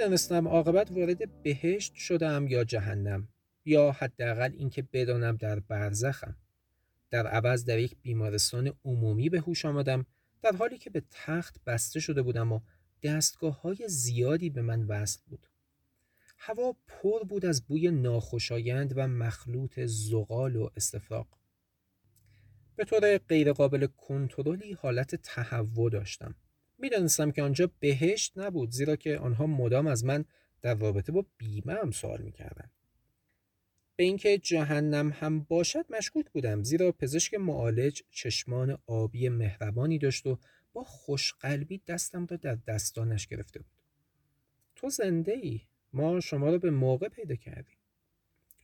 نمی‌دانستم 0.03 0.49
عاقبت 0.49 0.91
وارد 0.91 1.43
بهشت 1.43 1.95
شدم 1.95 2.47
یا 2.49 2.65
جهنم 2.65 3.29
یا 3.65 3.93
حداقل 3.93 4.53
اینکه 4.59 4.83
بدانم 4.83 5.37
در 5.37 5.61
برزخم. 5.61 6.37
در 7.11 7.27
عوض 7.27 7.65
در 7.65 7.79
یک 7.79 7.97
بیمارستان 8.03 8.73
عمومی 8.85 9.29
به 9.29 9.41
هوش 9.41 9.65
آمدم 9.65 10.07
در 10.43 10.57
حالی 10.57 10.79
که 10.79 10.91
به 10.91 11.03
تخت 11.11 11.57
بسته 11.67 12.01
شده 12.01 12.23
بودم 12.23 12.53
و 12.53 12.61
دستگاه 13.03 13.61
های 13.61 13.89
زیادی 13.89 14.51
به 14.51 14.63
من 14.63 14.85
وصل 14.85 15.21
بود. 15.27 15.47
هوا 16.39 16.77
پر 16.87 17.25
بود 17.25 17.45
از 17.45 17.67
بوی 17.67 17.91
ناخوشایند 17.91 18.93
و 18.97 19.09
مخلوط 19.09 19.81
زغال 19.81 20.57
و 20.57 20.71
استفراغ. 20.77 21.27
به 22.77 22.85
طور 22.85 23.19
غیرقابل 23.19 23.87
کنترلی 23.87 24.73
حالت 24.73 25.15
تهوع 25.15 25.91
داشتم. 25.91 26.35
می‌دانستم 26.83 27.31
که 27.31 27.43
آنجا 27.43 27.71
بهشت 27.81 28.33
نبود 28.37 28.71
زیرا 28.71 28.97
که 28.97 29.19
آنها 29.19 29.47
مدام 29.47 29.87
از 29.87 30.05
من 30.05 30.25
در 30.63 30.75
رابطه 30.75 31.13
با 31.13 31.27
بیمه 31.39 31.75
هم 31.75 31.91
سوال 31.91 32.23
می‌کردن 32.23 32.71
به 33.97 34.05
اینکه 34.05 34.39
جهنم 34.39 35.11
هم 35.11 35.41
باشد 35.41 35.87
مشکوک 35.91 36.31
بودم 36.31 36.63
زیرا 36.63 36.93
پزشک 36.93 37.35
معالج 37.35 38.03
چشمان 38.11 38.79
آبی 38.87 39.29
مهربانی 39.29 39.99
داشت 39.99 40.27
و 40.27 40.39
با 40.73 40.85
خوشقلبی 40.85 41.79
دستم 41.79 42.27
را 42.27 42.37
در 42.37 42.55
دستانش 42.55 43.27
گرفته 43.27 43.59
بود. 43.59 43.73
تو 44.77 44.89
زنده 44.89 45.33
ای 45.33 45.61
ما 45.93 46.21
شما 46.21 46.51
را 46.51 46.59
به 46.59 46.71
موقع 46.71 47.09
پیدا 47.09 47.35
کردیم. 47.35 47.77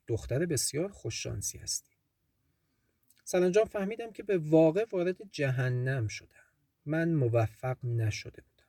دختر 0.07 0.46
بسیار 0.46 0.88
خوششانسی 0.92 1.59
هستی. 1.59 1.92
سرانجام 3.24 3.64
فهمیدم 3.64 4.12
که 4.12 4.22
به 4.22 4.38
واقع 4.38 4.85
وارد 4.92 5.16
جهنم 5.33 6.09
شدم. 6.09 6.47
من 6.88 7.14
موفق 7.14 7.77
نشده 7.85 8.42
بودم. 8.42 8.66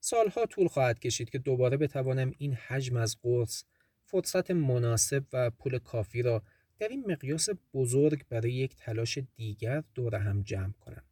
سالها 0.00 0.46
طول 0.46 0.68
خواهد 0.68 0.98
کشید 0.98 1.30
که 1.30 1.38
دوباره 1.38 1.76
بتوانم 1.76 2.32
این 2.38 2.54
حجم 2.54 2.96
از 2.96 3.16
قرص 3.22 3.64
فرصت 4.04 4.50
مناسب 4.50 5.24
و 5.32 5.50
پول 5.50 5.78
کافی 5.78 6.22
را 6.22 6.42
در 6.78 6.88
این 6.88 7.04
مقیاس 7.08 7.48
بزرگ 7.74 8.24
برای 8.28 8.52
یک 8.52 8.76
تلاش 8.76 9.18
دیگر 9.36 9.84
دور 9.94 10.14
هم 10.14 10.42
جمع 10.42 10.72
کنم. 10.72 11.04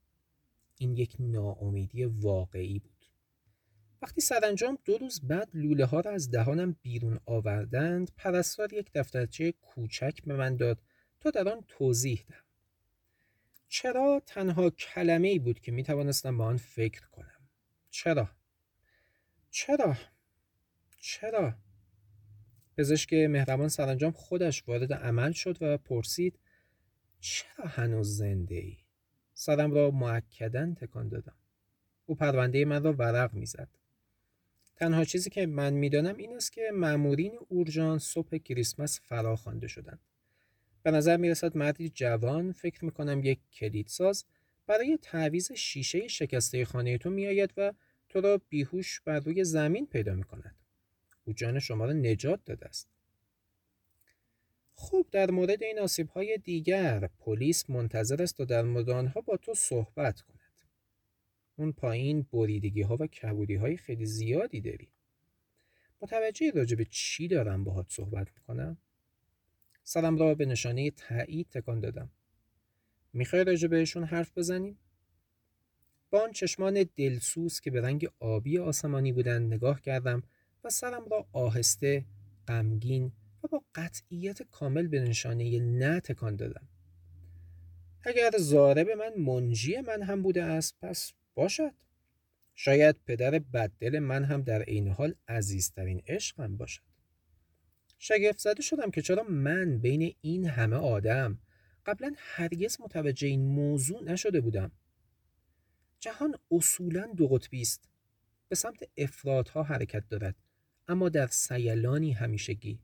این 0.79 0.97
یک 0.97 1.17
ناامیدی 1.19 2.05
واقعی 2.05 2.79
بود. 2.79 3.07
وقتی 4.03 4.21
سرانجام 4.21 4.79
دو 4.85 4.99
روز 4.99 5.21
بعد 5.21 5.49
لوله 5.55 5.85
ها 5.85 6.01
را 6.01 6.11
از 6.11 6.31
دهانم 6.31 6.77
بیرون 6.83 7.21
آوردند 7.27 8.11
پرستار 8.17 8.73
یک 8.73 8.91
دفترچه 8.95 9.53
کوچک 9.53 10.25
به 10.27 10.37
من 10.37 10.57
داد 10.57 10.79
تا 11.21 11.31
در 11.31 11.49
آن 11.49 11.65
توضیح 11.69 12.25
دهم 12.29 12.46
چرا 13.69 14.23
تنها 14.27 14.71
کلمه 14.71 15.29
ای 15.29 15.39
بود 15.39 15.61
که 15.61 15.73
می 15.73 15.83
توانستم 15.83 16.39
به 16.39 16.45
آن 16.45 16.57
فکر 16.57 17.07
کنم؟ 17.07 17.49
چرا؟ 17.91 18.31
چرا؟ 19.51 19.97
چرا؟ 21.01 21.55
پزشک 22.79 23.13
مهربان 23.13 23.69
سرانجام 23.69 24.13
خودش 24.13 24.69
وارد 24.69 24.93
عمل 24.93 25.33
شد 25.33 25.59
و 25.61 25.79
پرسید 25.79 26.39
چرا 27.21 27.67
هنوز 27.67 28.17
زنده 28.17 28.55
ای؟ 28.55 28.77
سرم 29.35 29.73
را 29.73 29.91
معکدن 29.91 30.75
تکان 30.75 31.09
دادم. 31.09 31.37
او 32.07 32.15
پرونده 32.15 32.65
من 32.65 32.83
را 32.83 32.93
ورق 32.93 33.35
می‌زد. 33.35 33.69
تنها 34.77 35.05
چیزی 35.05 35.31
که 35.31 35.47
من 35.47 35.73
می‌دانم 35.73 36.17
این 36.17 36.37
است 36.37 36.53
که 36.53 36.71
مامورین 36.75 37.39
اورژانس 37.49 38.05
صبح 38.05 38.37
کریسمس 38.37 39.01
فرا 39.01 39.37
خوانده 39.37 39.69
شدند. 39.69 40.01
به 40.87 40.93
نظر 40.93 41.17
می 41.17 41.31
رسد 41.31 41.57
مردی 41.57 41.89
جوان 41.89 42.53
فکر 42.53 42.85
می 42.85 42.91
کنم 42.91 43.25
یک 43.25 43.39
کلیدساز 43.53 44.25
برای 44.67 44.99
تعویز 45.03 45.53
شیشه 45.53 46.09
شکسته 46.09 46.65
خانه 46.65 46.99
تو 46.99 47.11
می 47.11 47.27
آید 47.27 47.51
و 47.57 47.73
تو 48.09 48.21
را 48.21 48.41
بیهوش 48.49 49.01
بر 49.01 49.21
روی 49.21 49.45
زمین 49.45 49.87
پیدا 49.87 50.15
می 50.15 50.25
کند. 50.25 50.55
او 51.25 51.33
جان 51.33 51.59
شما 51.59 51.85
را 51.85 51.93
نجات 51.93 52.41
داده 52.45 52.67
است. 52.67 52.89
خوب 54.75 55.11
در 55.11 55.31
مورد 55.31 55.63
این 55.63 55.79
آسیب 55.79 56.09
های 56.09 56.39
دیگر 56.39 57.09
پلیس 57.21 57.71
منتظر 57.71 58.23
است 58.23 58.37
تا 58.37 58.45
در 58.45 58.63
مورد 58.63 58.91
آنها 58.91 59.21
با 59.21 59.37
تو 59.37 59.55
صحبت 59.55 60.21
کند. 60.21 60.51
اون 61.57 61.73
پایین 61.73 62.27
بریدگی 62.33 62.83
ها 62.83 62.97
و 63.01 63.07
کبودی 63.07 63.55
های 63.55 63.77
خیلی 63.77 64.07
زیادی 64.07 64.61
داری. 64.61 64.89
متوجه 66.01 66.51
راجع 66.51 66.77
به 66.77 66.85
چی 66.91 67.29
دارم 67.29 67.65
باهات 67.65 67.87
صحبت 67.89 68.29
می‌کنم؟ 68.37 68.79
سرم 69.89 70.17
را 70.17 70.35
به 70.35 70.47
نشانه 70.47 70.91
تایید 70.91 71.49
تکان 71.51 71.81
دادم. 71.81 72.11
می‌خوای 73.13 73.45
راجع 73.45 73.69
بهشون 73.69 74.05
حرف 74.05 74.39
بزنیم؟ 74.39 74.79
با 76.11 76.23
آن 76.23 76.33
چشمان 76.33 76.85
دلسوز 76.97 77.61
که 77.61 77.71
به 77.71 77.81
رنگ 77.81 78.09
آبی 78.21 78.59
آسمانی 78.59 79.13
بودند 79.13 79.55
نگاه 79.55 79.81
کردم 79.81 80.23
و 80.65 80.71
سرم 80.71 81.09
را 81.11 81.27
آهسته، 81.33 82.05
غمگین 82.49 83.13
و 83.45 83.49
با 83.49 83.63
قطعیت 83.75 84.43
کامل 84.43 84.87
به 84.87 85.01
نشانه 85.01 85.61
نه 85.61 86.01
تکان 86.01 86.37
دادم. 86.37 86.69
اگر 88.03 88.31
زاره 88.39 88.85
به 88.85 88.95
من 88.95 89.15
منجی 89.23 89.81
من 89.81 90.03
هم 90.03 90.23
بوده 90.23 90.43
است 90.43 90.77
پس 90.83 91.13
باشد. 91.35 91.75
شاید 92.55 92.97
پدر 93.07 93.39
بددل 93.39 93.99
من 93.99 94.25
هم 94.25 94.43
در 94.43 94.63
عین 94.63 94.89
حال 94.89 95.15
عزیزترین 95.29 96.03
عشقم 96.07 96.57
باشد. 96.57 96.96
شگفت 98.09 98.39
زده 98.39 98.63
شدم 98.63 98.91
که 98.91 99.03
چرا 99.03 99.23
من 99.23 99.79
بین 99.79 100.15
این 100.21 100.47
همه 100.47 100.77
آدم 100.77 101.39
قبلا 101.87 102.15
هرگز 102.17 102.81
متوجه 102.81 103.29
این 103.29 103.47
موضوع 103.47 104.03
نشده 104.03 104.41
بودم. 104.41 104.73
جهان 106.01 106.35
اصولا 106.51 107.07
دو 107.17 107.29
قطبی 107.29 107.61
است. 107.61 107.89
به 108.49 108.57
سمت 108.57 108.89
افرادها 108.97 109.63
حرکت 109.63 110.09
دارد 110.09 110.37
اما 110.89 111.09
در 111.09 111.27
سیلانی 111.27 112.13
همیشگی. 112.13 112.79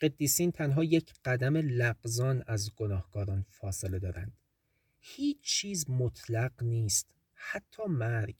قدیسین 0.00 0.52
تنها 0.52 0.84
یک 0.84 1.12
قدم 1.24 1.56
لغزان 1.56 2.44
از 2.46 2.74
گناهکاران 2.74 3.44
فاصله 3.48 3.98
دارند. 3.98 4.32
هیچ 5.00 5.40
چیز 5.42 5.90
مطلق 5.90 6.62
نیست 6.62 7.06
حتی 7.34 7.82
مرگ. 7.88 8.36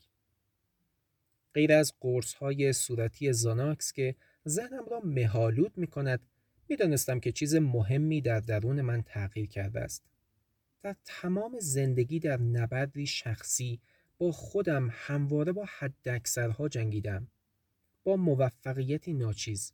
غیر 1.53 1.73
از 1.73 1.93
قرص 1.99 2.33
های 2.33 2.73
صورتی 2.73 3.33
زاناکس 3.33 3.93
که 3.93 4.15
ذهنم 4.47 4.85
را 4.91 4.99
مهالود 5.03 5.77
می 5.77 5.87
کند 5.87 6.19
می‌دانستم 6.69 7.19
که 7.19 7.31
چیز 7.31 7.55
مهمی 7.55 8.21
در 8.21 8.39
درون 8.39 8.81
من 8.81 9.01
تغییر 9.01 9.47
کرده 9.47 9.79
است. 9.79 10.03
در 10.81 10.95
تمام 11.05 11.59
زندگی 11.59 12.19
در 12.19 12.37
نبردی 12.37 13.07
شخصی 13.07 13.79
با 14.17 14.31
خودم 14.31 14.89
همواره 14.91 15.51
با 15.51 15.65
حداکثرها 15.77 16.69
جنگیدم. 16.69 17.27
با 18.03 18.15
موفقیتی 18.15 19.13
ناچیز. 19.13 19.73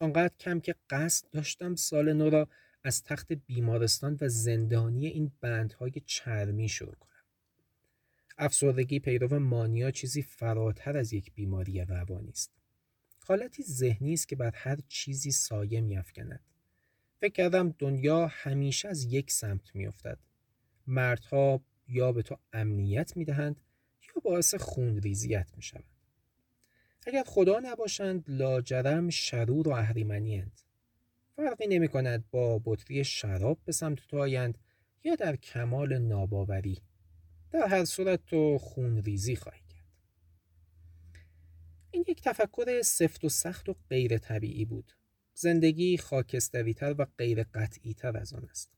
آنقدر 0.00 0.34
کم 0.40 0.60
که 0.60 0.74
قصد 0.90 1.30
داشتم 1.32 1.74
سال 1.74 2.12
نو 2.12 2.30
را 2.30 2.48
از 2.84 3.02
تخت 3.02 3.32
بیمارستان 3.32 4.18
و 4.20 4.28
زندانی 4.28 5.06
این 5.06 5.32
بندهای 5.40 5.92
چرمی 6.06 6.68
شروع 6.68 6.94
کنم. 6.94 7.10
افسردگی 8.38 8.98
پیرو 8.98 9.38
مانیا 9.38 9.90
چیزی 9.90 10.22
فراتر 10.22 10.96
از 10.96 11.12
یک 11.12 11.32
بیماری 11.34 11.84
روانی 11.84 12.30
است. 12.30 12.59
حالتی 13.30 13.62
ذهنی 13.62 14.12
است 14.12 14.28
که 14.28 14.36
بر 14.36 14.50
هر 14.54 14.78
چیزی 14.88 15.30
سایه 15.30 15.80
میافکند. 15.80 16.40
فکر 17.20 17.32
کردم 17.32 17.74
دنیا 17.78 18.26
همیشه 18.26 18.88
از 18.88 19.04
یک 19.04 19.30
سمت 19.30 19.74
میافتد. 19.74 20.18
مردها 20.86 21.60
یا 21.88 22.12
به 22.12 22.22
تو 22.22 22.38
امنیت 22.52 23.16
می‌دهند 23.16 23.60
یا 24.08 24.20
باعث 24.24 24.54
خونریزیت 24.54 25.52
می‌شوند. 25.56 25.84
اگر 27.06 27.24
خدا 27.26 27.60
نباشند 27.62 28.24
لاجرم 28.28 29.10
شرور 29.10 29.68
و 29.68 29.72
اهریمنیاند 29.72 30.60
فرقی 31.36 31.66
نمی 31.66 31.88
کند 31.88 32.30
با 32.30 32.60
بطری 32.64 33.04
شراب 33.04 33.58
به 33.64 33.72
سمت 33.72 33.98
تو 34.08 34.18
آیند 34.18 34.58
یا 35.04 35.14
در 35.14 35.36
کمال 35.36 35.98
ناباوری. 35.98 36.78
در 37.50 37.66
هر 37.66 37.84
صورت 37.84 38.26
تو 38.26 38.58
خون 38.58 39.02
ریزی 39.02 39.36
خواهی 39.36 39.69
این 41.90 42.04
یک 42.08 42.22
تفکر 42.22 42.82
سفت 42.82 43.24
و 43.24 43.28
سخت 43.28 43.68
و 43.68 43.76
غیر 43.90 44.18
طبیعی 44.18 44.64
بود 44.64 44.92
زندگی 45.34 45.96
خاکستریتر 45.96 46.94
و 46.98 47.06
غیر 47.18 47.42
قطعی 47.42 47.94
تر 47.94 48.16
از 48.16 48.32
آن 48.32 48.44
است 48.44 48.70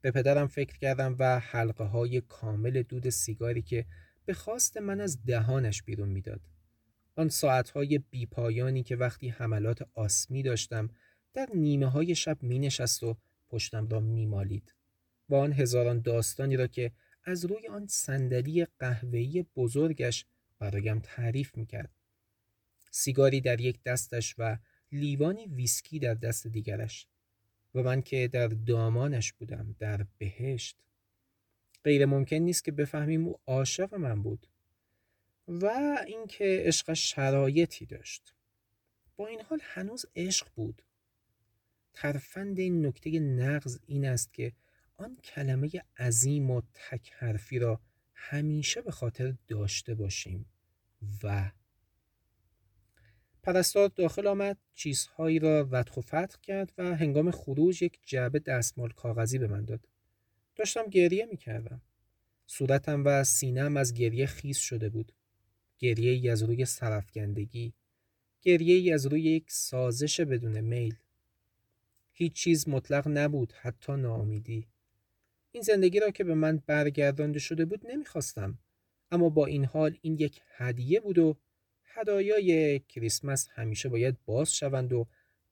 به 0.00 0.10
پدرم 0.10 0.46
فکر 0.46 0.78
کردم 0.78 1.16
و 1.18 1.38
حلقه 1.38 1.84
های 1.84 2.20
کامل 2.20 2.82
دود 2.82 3.08
سیگاری 3.08 3.62
که 3.62 3.86
به 4.24 4.34
خواست 4.34 4.76
من 4.76 5.00
از 5.00 5.24
دهانش 5.24 5.82
بیرون 5.82 6.08
می‌داد. 6.08 6.40
آن 7.16 7.28
ساعتهای 7.28 7.98
بیپایانی 7.98 8.82
که 8.82 8.96
وقتی 8.96 9.28
حملات 9.28 9.88
آسمی 9.94 10.42
داشتم 10.42 10.90
در 11.34 11.48
نیمه 11.54 11.86
های 11.86 12.14
شب 12.14 12.42
می 12.42 12.58
نشست 12.58 13.02
و 13.02 13.16
پشتم 13.48 13.88
را 13.88 14.00
می 14.00 14.26
مالید. 14.26 14.74
و 15.28 15.34
آن 15.34 15.52
هزاران 15.52 16.00
داستانی 16.00 16.56
را 16.56 16.66
که 16.66 16.92
از 17.24 17.44
روی 17.44 17.68
آن 17.68 17.86
صندلی 17.86 18.66
قهوه‌ای 18.78 19.44
بزرگش 19.56 20.26
برایم 20.58 20.98
تعریف 20.98 21.56
می 21.56 21.66
کرد. 21.66 21.99
سیگاری 22.90 23.40
در 23.40 23.60
یک 23.60 23.82
دستش 23.82 24.34
و 24.38 24.56
لیوانی 24.92 25.46
ویسکی 25.46 25.98
در 25.98 26.14
دست 26.14 26.46
دیگرش 26.46 27.06
و 27.74 27.82
من 27.82 28.02
که 28.02 28.28
در 28.28 28.48
دامانش 28.48 29.32
بودم 29.32 29.76
در 29.78 30.06
بهشت. 30.18 30.76
غیر 31.84 32.06
ممکن 32.06 32.36
نیست 32.36 32.64
که 32.64 32.72
بفهمیم 32.72 33.26
او 33.26 33.40
عاشق 33.46 33.94
من 33.94 34.22
بود 34.22 34.46
و 35.48 35.66
اینکه 36.06 36.62
عشق 36.66 36.92
شرایطی 36.92 37.86
داشت. 37.86 38.34
با 39.16 39.26
این 39.26 39.40
حال 39.40 39.58
هنوز 39.62 40.06
عشق 40.16 40.46
بود. 40.54 40.82
ترفند 41.92 42.58
این 42.58 42.86
نکته 42.86 43.20
نقض 43.20 43.78
این 43.86 44.04
است 44.04 44.34
که 44.34 44.52
آن 44.96 45.16
کلمه 45.16 45.70
عظیم 45.98 46.50
و 46.50 46.62
تک 46.74 47.12
حرفی 47.12 47.58
را 47.58 47.80
همیشه 48.14 48.82
به 48.82 48.90
خاطر 48.90 49.34
داشته 49.48 49.94
باشیم 49.94 50.46
و 51.22 51.50
پرستار 53.42 53.88
داخل 53.88 54.26
آمد 54.26 54.58
چیزهایی 54.74 55.38
را 55.38 55.68
ودخ 55.70 55.96
و 55.96 56.00
فتح 56.00 56.38
کرد 56.42 56.72
و 56.78 56.96
هنگام 56.96 57.30
خروج 57.30 57.82
یک 57.82 57.98
جعبه 58.06 58.38
دستمال 58.38 58.90
کاغذی 58.90 59.38
به 59.38 59.46
من 59.46 59.64
داد. 59.64 59.88
داشتم 60.56 60.86
گریه 60.86 61.26
می 61.26 61.36
کردم 61.36 61.80
صورتم 62.46 63.02
و 63.04 63.24
سینم 63.24 63.76
از 63.76 63.94
گریه 63.94 64.26
خیس 64.26 64.58
شده 64.58 64.88
بود. 64.88 65.12
گریه 65.78 66.12
ای 66.12 66.28
از 66.28 66.42
روی 66.42 66.64
سرفگندگی 66.64 67.72
گریه 68.42 68.74
ای 68.74 68.92
از 68.92 69.06
روی 69.06 69.22
یک 69.22 69.44
سازش 69.50 70.20
بدون 70.20 70.60
میل. 70.60 70.94
هیچ 72.12 72.32
چیز 72.32 72.68
مطلق 72.68 73.08
نبود 73.08 73.52
حتی 73.52 73.92
ناامیدی. 73.92 74.66
این 75.52 75.62
زندگی 75.62 76.00
را 76.00 76.10
که 76.10 76.24
به 76.24 76.34
من 76.34 76.62
برگردانده 76.66 77.38
شده 77.38 77.64
بود 77.64 77.86
نمی‌خواستم. 77.86 78.58
اما 79.10 79.28
با 79.28 79.46
این 79.46 79.64
حال 79.64 79.98
این 80.02 80.14
یک 80.14 80.40
هدیه 80.56 81.00
بود 81.00 81.18
و 81.18 81.36
هدایای 81.94 82.78
کریسمس 82.78 83.48
همیشه 83.50 83.88
باید 83.88 84.16
باز 84.24 84.54
شوند 84.54 84.92
و 84.92 85.06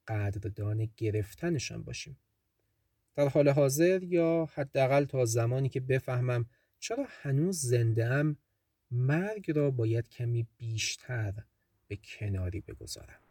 قدردان 0.08 0.90
گرفتنشان 0.96 1.82
باشیم. 1.82 2.16
در 3.16 3.28
حال 3.28 3.48
حاضر 3.48 4.02
یا 4.02 4.48
حداقل 4.54 5.04
تا 5.04 5.24
زمانی 5.24 5.68
که 5.68 5.80
بفهمم 5.80 6.46
چرا 6.78 7.06
هنوز 7.08 7.60
زنده 7.60 8.06
ام 8.06 8.36
مرگ 8.90 9.50
را 9.50 9.70
باید 9.70 10.08
کمی 10.08 10.46
بیشتر 10.58 11.34
به 11.88 11.96
کناری 11.96 12.60
بگذارم. 12.60 13.27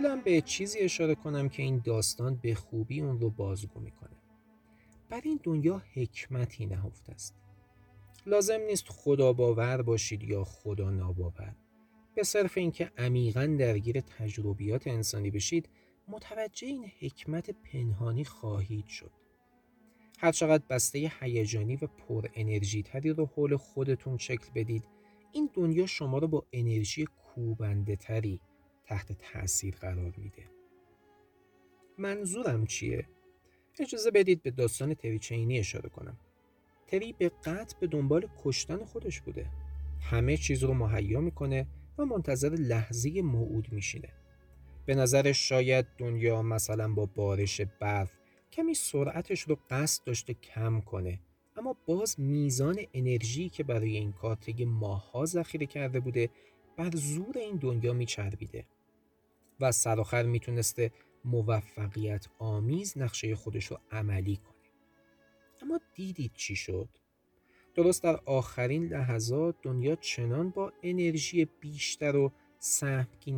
مایلم 0.00 0.20
به 0.20 0.40
چیزی 0.40 0.78
اشاره 0.78 1.14
کنم 1.14 1.48
که 1.48 1.62
این 1.62 1.82
داستان 1.84 2.36
به 2.36 2.54
خوبی 2.54 3.00
اون 3.00 3.20
رو 3.20 3.30
بازگو 3.30 3.80
می‌کنه. 3.80 4.16
بر 5.10 5.20
این 5.24 5.40
دنیا 5.42 5.82
حکمتی 5.94 6.66
نهفته 6.66 7.12
است. 7.12 7.34
لازم 8.26 8.60
نیست 8.60 8.88
خدا 8.88 9.32
باور 9.32 9.82
باشید 9.82 10.22
یا 10.22 10.44
خدا 10.44 10.90
ناباور. 10.90 11.54
به 12.14 12.22
صرف 12.22 12.58
اینکه 12.58 12.90
عمیقا 12.98 13.56
درگیر 13.58 14.00
تجربیات 14.00 14.86
انسانی 14.86 15.30
بشید 15.30 15.68
متوجه 16.08 16.66
این 16.66 16.90
حکمت 17.00 17.50
پنهانی 17.50 18.24
خواهید 18.24 18.86
شد. 18.86 19.12
هر 20.18 20.32
چقدر 20.32 20.64
بسته 20.70 21.12
هیجانی 21.20 21.76
و 21.76 21.86
پر 21.86 22.28
انرژی 22.34 22.82
تری 22.82 23.10
رو 23.10 23.26
حول 23.26 23.56
خودتون 23.56 24.18
شکل 24.18 24.48
بدید 24.54 24.84
این 25.32 25.50
دنیا 25.54 25.86
شما 25.86 26.18
رو 26.18 26.28
با 26.28 26.46
انرژی 26.52 27.06
کوبنده 27.06 27.96
تری 27.96 28.40
تحت 28.86 29.12
تاثیر 29.12 29.74
قرار 29.74 30.14
میده. 30.16 30.50
منظورم 31.98 32.66
چیه؟ 32.66 33.08
اجازه 33.80 34.10
بدید 34.10 34.42
به 34.42 34.50
داستان 34.50 34.94
تری 34.94 35.18
چینی 35.18 35.58
اشاره 35.58 35.88
کنم. 35.88 36.18
تری 36.86 37.12
به 37.12 37.28
قطع 37.28 37.78
به 37.80 37.86
دنبال 37.86 38.28
کشتن 38.44 38.84
خودش 38.84 39.20
بوده. 39.20 39.50
همه 40.00 40.36
چیز 40.36 40.64
رو 40.64 40.74
مهیا 40.74 41.20
می‌کنه 41.20 41.66
و 41.98 42.04
منتظر 42.04 42.48
لحظه 42.48 43.22
موعود 43.22 43.72
میشینه. 43.72 44.12
به 44.86 44.94
نظرش 44.94 45.48
شاید 45.48 45.86
دنیا 45.98 46.42
مثلا 46.42 46.92
با 46.94 47.06
بارش 47.06 47.60
برف 47.60 48.12
کمی 48.52 48.74
سرعتش 48.74 49.40
رو 49.40 49.58
قصد 49.70 50.04
داشته 50.04 50.34
کم 50.34 50.80
کنه 50.80 51.20
اما 51.56 51.76
باز 51.86 52.20
میزان 52.20 52.78
انرژی 52.94 53.48
که 53.48 53.64
برای 53.64 53.96
این 53.96 54.12
کار 54.12 54.36
طی 54.36 54.64
ماهها 54.64 55.24
ذخیره 55.24 55.66
کرده 55.66 56.00
بوده 56.00 56.30
بر 56.76 56.90
زور 56.90 57.38
این 57.38 57.56
دنیا 57.56 57.92
میچربیده. 57.92 58.66
و 59.60 59.72
سرآخر 59.72 60.22
می‌تونسته 60.22 60.92
موفقیت 61.24 62.26
آمیز 62.38 62.98
نقشه 62.98 63.34
خودش 63.34 63.66
رو 63.66 63.78
عملی 63.90 64.36
کنه. 64.36 64.56
اما 65.62 65.80
دیدید 65.94 66.32
چی 66.34 66.56
شد؟ 66.56 66.88
درست 67.74 68.02
در 68.02 68.20
آخرین 68.24 68.86
لحظات 68.86 69.56
دنیا 69.62 69.96
چنان 69.96 70.50
با 70.50 70.72
انرژی 70.82 71.44
بیشتر 71.44 72.16
و 72.16 72.32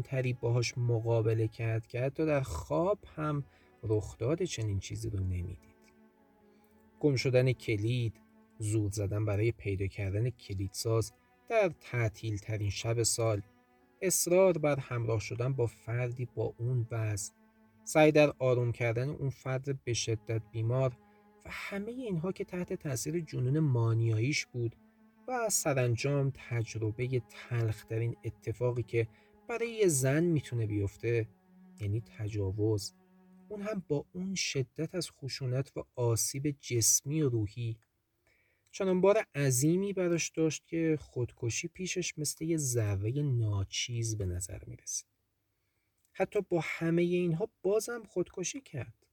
تری 0.04 0.32
باهاش 0.32 0.78
مقابله 0.78 1.48
کرد 1.48 1.86
که 1.86 2.00
حتی 2.00 2.26
در 2.26 2.40
خواب 2.40 2.98
هم 3.16 3.44
رخداد 3.82 4.42
چنین 4.42 4.78
چیزی 4.78 5.10
رو 5.10 5.20
نمی‌دید. 5.20 5.78
گم 7.00 7.16
شدن 7.16 7.52
کلید 7.52 8.20
زود 8.58 8.92
زدن 8.92 9.24
برای 9.24 9.52
پیدا 9.52 9.86
کردن 9.86 10.30
کلیدساز 10.30 11.12
در 11.48 11.72
تعطیل 11.80 12.36
ترین 12.36 12.70
شب 12.70 13.02
سال 13.02 13.42
اصرار 14.02 14.58
بر 14.58 14.78
همراه 14.78 15.20
شدن 15.20 15.52
با 15.52 15.66
فردی 15.66 16.28
با 16.34 16.54
اون 16.58 16.86
وضع. 16.90 17.32
سعی 17.84 18.12
در 18.12 18.32
آروم 18.38 18.72
کردن 18.72 19.08
اون 19.08 19.30
فرد 19.30 19.84
به 19.84 19.94
شدت 19.94 20.42
بیمار 20.52 20.96
و 21.44 21.48
همه 21.50 21.90
اینها 21.90 22.32
که 22.32 22.44
تحت 22.44 22.72
تاثیر 22.72 23.20
جنون 23.20 23.58
مانیاییش 23.58 24.46
بود 24.46 24.76
و 25.28 25.48
سرانجام 25.50 26.32
تجربه 26.34 27.22
تلخترین 27.28 28.16
اتفاقی 28.24 28.82
که 28.82 29.08
برای 29.48 29.70
یه 29.70 29.88
زن 29.88 30.24
می‌تونه 30.24 30.66
بیفته 30.66 31.28
یعنی 31.80 32.02
تجاوز. 32.18 32.94
اون 33.48 33.62
هم 33.62 33.82
با 33.88 34.04
اون 34.12 34.34
شدت 34.34 34.94
از 34.94 35.10
خشونت 35.10 35.72
و 35.76 35.82
آسیب 35.96 36.50
جسمی 36.60 37.22
و 37.22 37.28
روحی 37.28 37.76
چنان 38.70 39.00
بار 39.00 39.26
عظیمی 39.34 39.92
براش 39.92 40.28
داشت 40.28 40.66
که 40.66 40.98
خودکشی 41.00 41.68
پیشش 41.68 42.18
مثل 42.18 42.44
یه 42.44 42.56
ذره 42.56 43.22
ناچیز 43.22 44.18
به 44.18 44.26
نظر 44.26 44.64
می‌رسید. 44.66 45.08
حتی 46.12 46.40
با 46.40 46.60
همه 46.62 47.02
اینها 47.02 47.48
بازم 47.62 48.02
خودکشی 48.08 48.60
کرد. 48.60 49.06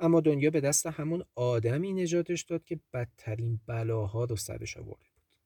اما 0.00 0.20
دنیا 0.20 0.50
به 0.50 0.60
دست 0.60 0.86
همون 0.86 1.24
آدمی 1.34 1.92
نجاتش 1.92 2.42
داد 2.42 2.64
که 2.64 2.80
بدترین 2.92 3.60
بلاها 3.66 4.24
رو 4.24 4.36
سرش 4.36 4.76
آورده 4.76 5.08
بود. 5.14 5.36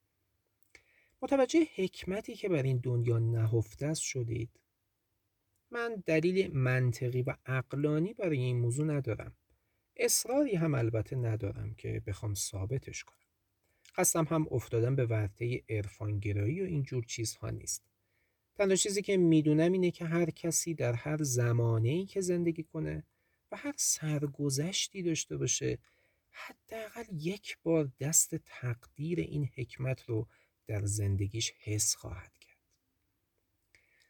متوجه 1.22 1.66
حکمتی 1.74 2.34
که 2.34 2.48
بر 2.48 2.62
این 2.62 2.78
دنیا 2.78 3.18
نهفته 3.18 3.86
است 3.86 4.02
شدید. 4.02 4.50
من 5.70 6.02
دلیل 6.06 6.56
منطقی 6.56 7.22
و 7.22 7.36
عقلانی 7.46 8.14
برای 8.14 8.38
این 8.38 8.58
موضوع 8.58 8.86
ندارم 8.86 9.36
اصراری 9.96 10.54
هم 10.54 10.74
البته 10.74 11.16
ندارم 11.16 11.74
که 11.74 12.02
بخوام 12.06 12.34
ثابتش 12.34 13.04
کنم 13.04 13.25
قصدم 13.96 14.24
هم 14.24 14.46
افتادن 14.50 14.96
به 14.96 15.06
ورطه 15.06 15.62
عرفانگرایی 15.68 16.60
و 16.62 16.64
اینجور 16.64 17.04
چیزها 17.04 17.50
نیست 17.50 17.82
تنها 18.54 18.76
چیزی 18.76 19.02
که 19.02 19.16
می‌دونم 19.16 19.72
اینه 19.72 19.90
که 19.90 20.04
هر 20.04 20.30
کسی 20.30 20.74
در 20.74 20.92
هر 20.92 21.22
زمانه 21.22 21.88
ای 21.88 22.06
که 22.06 22.20
زندگی 22.20 22.62
کنه 22.62 23.04
و 23.52 23.56
هر 23.56 23.74
سرگذشتی 23.76 25.02
داشته 25.02 25.36
باشه 25.36 25.78
حداقل 26.30 27.04
یک 27.12 27.58
بار 27.62 27.92
دست 28.00 28.34
تقدیر 28.34 29.20
این 29.20 29.50
حکمت 29.56 30.02
رو 30.02 30.28
در 30.66 30.84
زندگیش 30.84 31.52
حس 31.58 31.94
خواهد 31.94 32.38
کرد. 32.38 32.56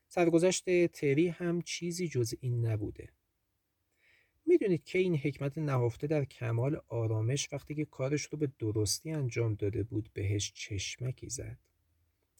سرگذشت 0.08 0.86
تری 0.86 1.28
هم 1.28 1.62
چیزی 1.62 2.08
جز 2.08 2.34
این 2.40 2.66
نبوده. 2.66 3.08
می‌دونید 4.46 4.84
که 4.84 4.98
این 4.98 5.16
حکمت 5.16 5.58
نهفته 5.58 6.06
در 6.06 6.24
کمال 6.24 6.80
آرامش 6.88 7.48
وقتی 7.52 7.74
که 7.74 7.84
کارش 7.84 8.22
رو 8.22 8.38
به 8.38 8.52
درستی 8.58 9.10
انجام 9.10 9.54
داده 9.54 9.82
بود 9.82 10.10
بهش 10.12 10.52
چشمکی 10.52 11.28
زد. 11.28 11.58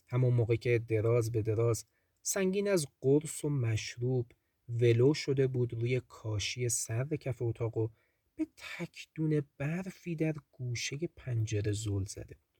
همون 0.09 0.34
موقع 0.34 0.57
که 0.57 0.78
دراز 0.78 1.32
به 1.32 1.42
دراز 1.42 1.84
سنگین 2.22 2.68
از 2.68 2.86
قرص 3.00 3.44
و 3.44 3.48
مشروب 3.48 4.26
ولو 4.68 5.14
شده 5.14 5.46
بود 5.46 5.74
روی 5.74 6.00
کاشی 6.09 6.68
سرد 6.68 7.14
کف 7.14 7.42
اتاق 7.42 7.76
و 7.76 7.88
به 8.36 8.46
تک 8.57 9.09
دونه 9.14 9.42
برفی 9.59 10.16
در 10.16 10.34
گوشه 10.52 10.96
پنجره 11.16 11.72
زل 11.72 12.04
زده 12.04 12.34
بود. 12.34 12.57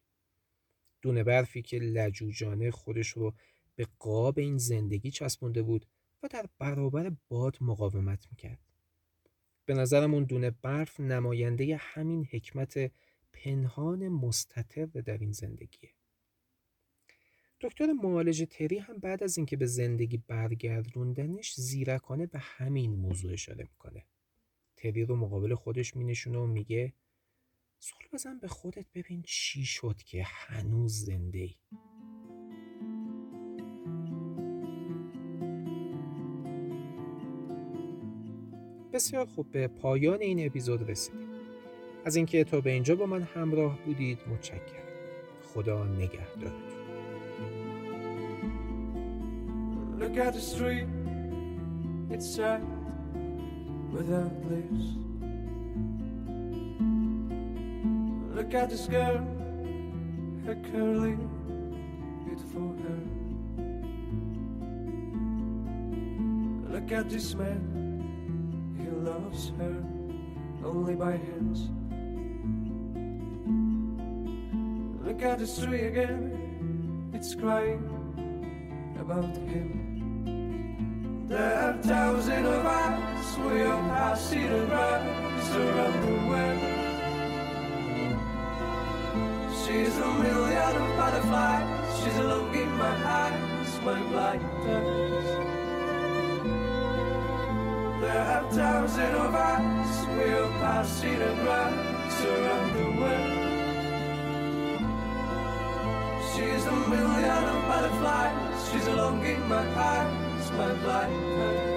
دونه 1.03 1.25
برفی 1.25 1.63
که 1.63 1.79
لجوجانه 1.79 2.71
خودش 2.71 3.09
رو 3.09 3.35
به 3.75 3.87
قاب 3.99 4.39
این 4.39 4.59
زندگی 4.59 5.11
چسبونده 5.11 5.63
بود 5.63 5.87
و 6.23 6.29
در 6.29 6.47
برابر 6.59 7.13
باد 7.29 7.57
مقاومت 7.61 8.27
می‌کرد. 8.31 8.66
به 9.67 9.75
نظرم 9.75 10.15
اون 10.15 10.25
دونه 10.25 10.51
برف 10.51 11.01
نماینده 11.01 11.77
همین 11.77 12.29
حکمت 12.33 12.91
پنهان 13.33 14.09
مستطر 14.09 14.85
در 14.85 15.19
این 15.19 15.33
زندگیه. 15.33 15.91
دکتر 17.61 17.93
معالج 17.93 18.47
تری 18.51 18.79
هم 18.79 18.99
بعد 18.99 19.23
از 19.23 19.37
اینکه 19.37 19.57
به 19.57 19.67
زندگی 19.67 20.17
برگردوندنش 20.17 21.55
زیرکانه 21.55 22.27
به 22.27 22.39
همین 22.39 22.95
موضوع 22.95 23.33
اشاره 23.33 23.65
می‌کنه. 23.65 24.05
تری 24.77 25.05
رو 25.05 25.17
مقابل 25.17 25.55
خودش 25.55 25.97
مینشونه 25.97 26.39
و 26.39 26.47
میگه 26.47 26.93
سول 27.79 28.09
بزن 28.13 28.39
به 28.39 28.49
خودت 28.49 28.87
ببین 28.95 29.23
چی 29.27 29.65
شد 29.65 29.97
که 29.97 30.23
هنوز 30.25 31.05
زنده 31.05 31.39
ای. 31.39 31.55
بسیار 38.97 39.27
خوب 39.27 39.47
به 39.53 39.69
پایان 39.69 40.21
این 40.21 40.47
اپیزود 40.47 40.91
رسیدیم. 40.91 41.29
از 42.05 42.17
اینکه 42.17 42.45
تا 42.45 42.61
به 42.61 42.71
اینجا 42.71 42.97
با 42.97 43.07
من 43.07 43.23
همراه 43.23 43.79
بودید 43.85 44.19
متشکرم. 44.33 44.61
خدا 45.43 45.85
نگهدارتون. 45.85 46.53
Look 50.01 50.17
at 50.17 50.33
the 50.35 50.41
street, 50.41 50.89
it's 52.11 52.29
sad 52.37 52.63
without 53.93 54.35
lips. 54.51 54.85
Look 58.37 58.55
at 58.55 58.71
this 58.71 58.87
girl, 58.97 59.21
her 60.47 60.57
curly, 60.71 61.17
beautiful 62.25 62.69
hair. 62.83 63.05
Look 66.73 66.89
at 66.99 67.07
this 67.15 67.35
man, 67.35 67.61
loves 69.19 69.53
her 69.59 69.83
only 70.65 70.95
by 70.95 71.13
hands. 71.13 71.71
Look 75.05 75.23
at 75.23 75.39
the 75.39 75.47
tree 75.47 75.87
again, 75.87 77.11
it's 77.15 77.35
crying 77.35 77.83
about 79.01 79.37
him. 79.37 81.25
There 81.29 81.55
are 81.65 81.77
thousands 81.83 82.47
of 82.47 82.67
us, 82.67 83.39
we 83.39 83.63
are 83.63 83.83
passing 83.89 84.51
around, 84.51 85.07
around 85.65 85.99
the 86.07 86.17
world. 86.29 86.61
She's 89.63 89.97
a 89.97 90.11
million 90.25 90.73
of 90.83 90.97
butterflies, 90.97 91.67
she's 91.99 92.17
alone 92.19 92.55
in 92.55 92.71
my 92.77 92.95
eyes, 93.23 93.81
my 93.85 94.01
blindness 94.11 95.56
there 98.07 98.27
are 98.35 98.47
times 98.53 98.97
in 98.99 99.15
our 99.15 99.31
will 100.17 100.49
pass 100.61 101.03
in 101.03 101.21
a 101.23 101.33
rise 101.47 102.19
around 102.33 102.69
the 102.79 102.87
world 103.01 103.47
She's 106.33 106.65
a 106.67 106.77
million 106.93 107.45
of 107.55 107.61
butterflies. 107.69 108.69
She's 108.69 108.87
a 108.89 108.95
longing 108.95 109.49
my 109.49 109.65
eyes, 109.75 110.51
my 110.53 110.73
life. 110.89 111.76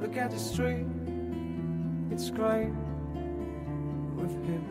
Look 0.00 0.16
at 0.16 0.30
the 0.30 0.38
street, 0.38 0.86
it's 2.12 2.30
crying 2.30 2.76
with 4.16 4.30
him. 4.46 4.64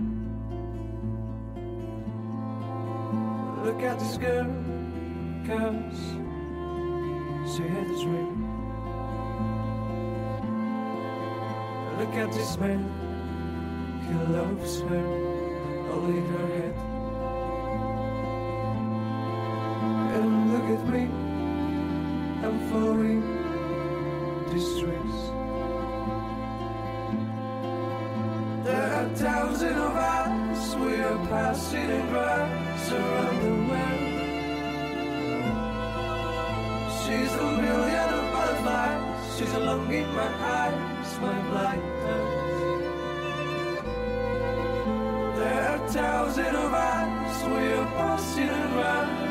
Look 3.65 3.83
at 3.83 3.99
this 3.99 4.17
girl, 4.17 4.47
cause 5.45 5.99
she 7.53 7.63
had 7.63 7.87
a 7.87 7.97
dream. 8.01 8.47
Look 11.99 12.13
at 12.15 12.31
this 12.31 12.57
man, 12.57 12.83
he 14.07 14.13
loves 14.33 14.79
her, 14.81 15.07
only 15.91 16.21
her 16.21 16.47
head. 16.55 16.75
And 20.15 20.53
look 20.53 20.67
at 20.79 20.87
me, 20.87 21.03
I'm 22.45 22.59
falling 22.69 23.36
distress. 24.53 25.15
There 28.63 28.93
are 28.99 29.09
towns 29.15 29.61
in 29.61 29.73
our 29.73 29.97
eyes 29.97 30.75
we 30.75 30.95
are 30.95 31.19
passing 31.27 32.11
by, 32.11 32.39
the 32.89 33.53
world. 33.69 34.17
she's 37.03 37.33
a 37.33 37.49
million 37.63 38.09
of 38.19 38.25
butterflies, 38.33 39.37
she's 39.37 39.53
a 39.53 39.59
long 39.59 39.93
in 39.93 40.07
my 40.13 40.29
eyes, 40.59 41.19
my 41.21 41.37
blindness. 41.49 42.47
There 45.39 45.63
are 45.71 45.83
towns 45.89 46.37
in 46.37 46.55
our 46.55 46.75
eyes 46.75 47.37
we 47.51 47.73
are 47.79 47.89
passing 47.97 48.47
by, 48.77 49.27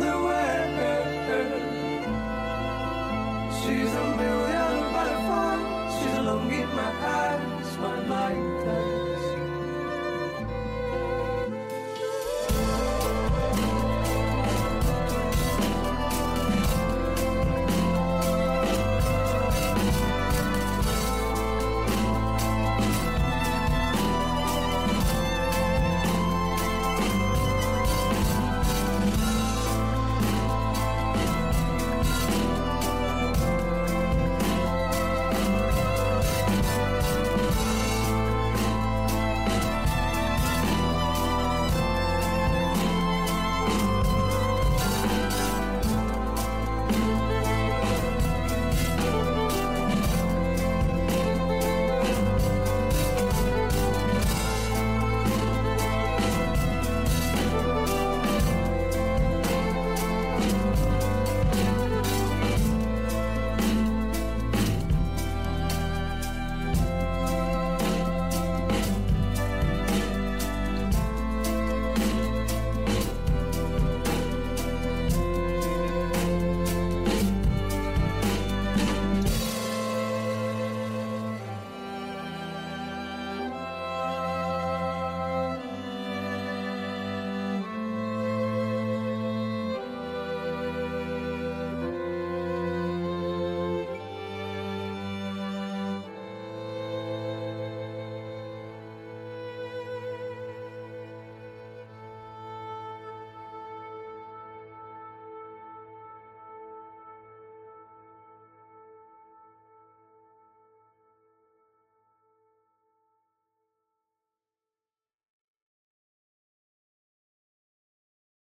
the 0.00 0.16
world. 0.24 0.55
She's 3.66 3.92
a 3.92 4.16
million 4.16 4.92
butterflies. 4.92 5.98
She's 5.98 6.14
a 6.14 6.22
in 6.62 6.68
my 6.76 6.90
eyes. 7.04 7.35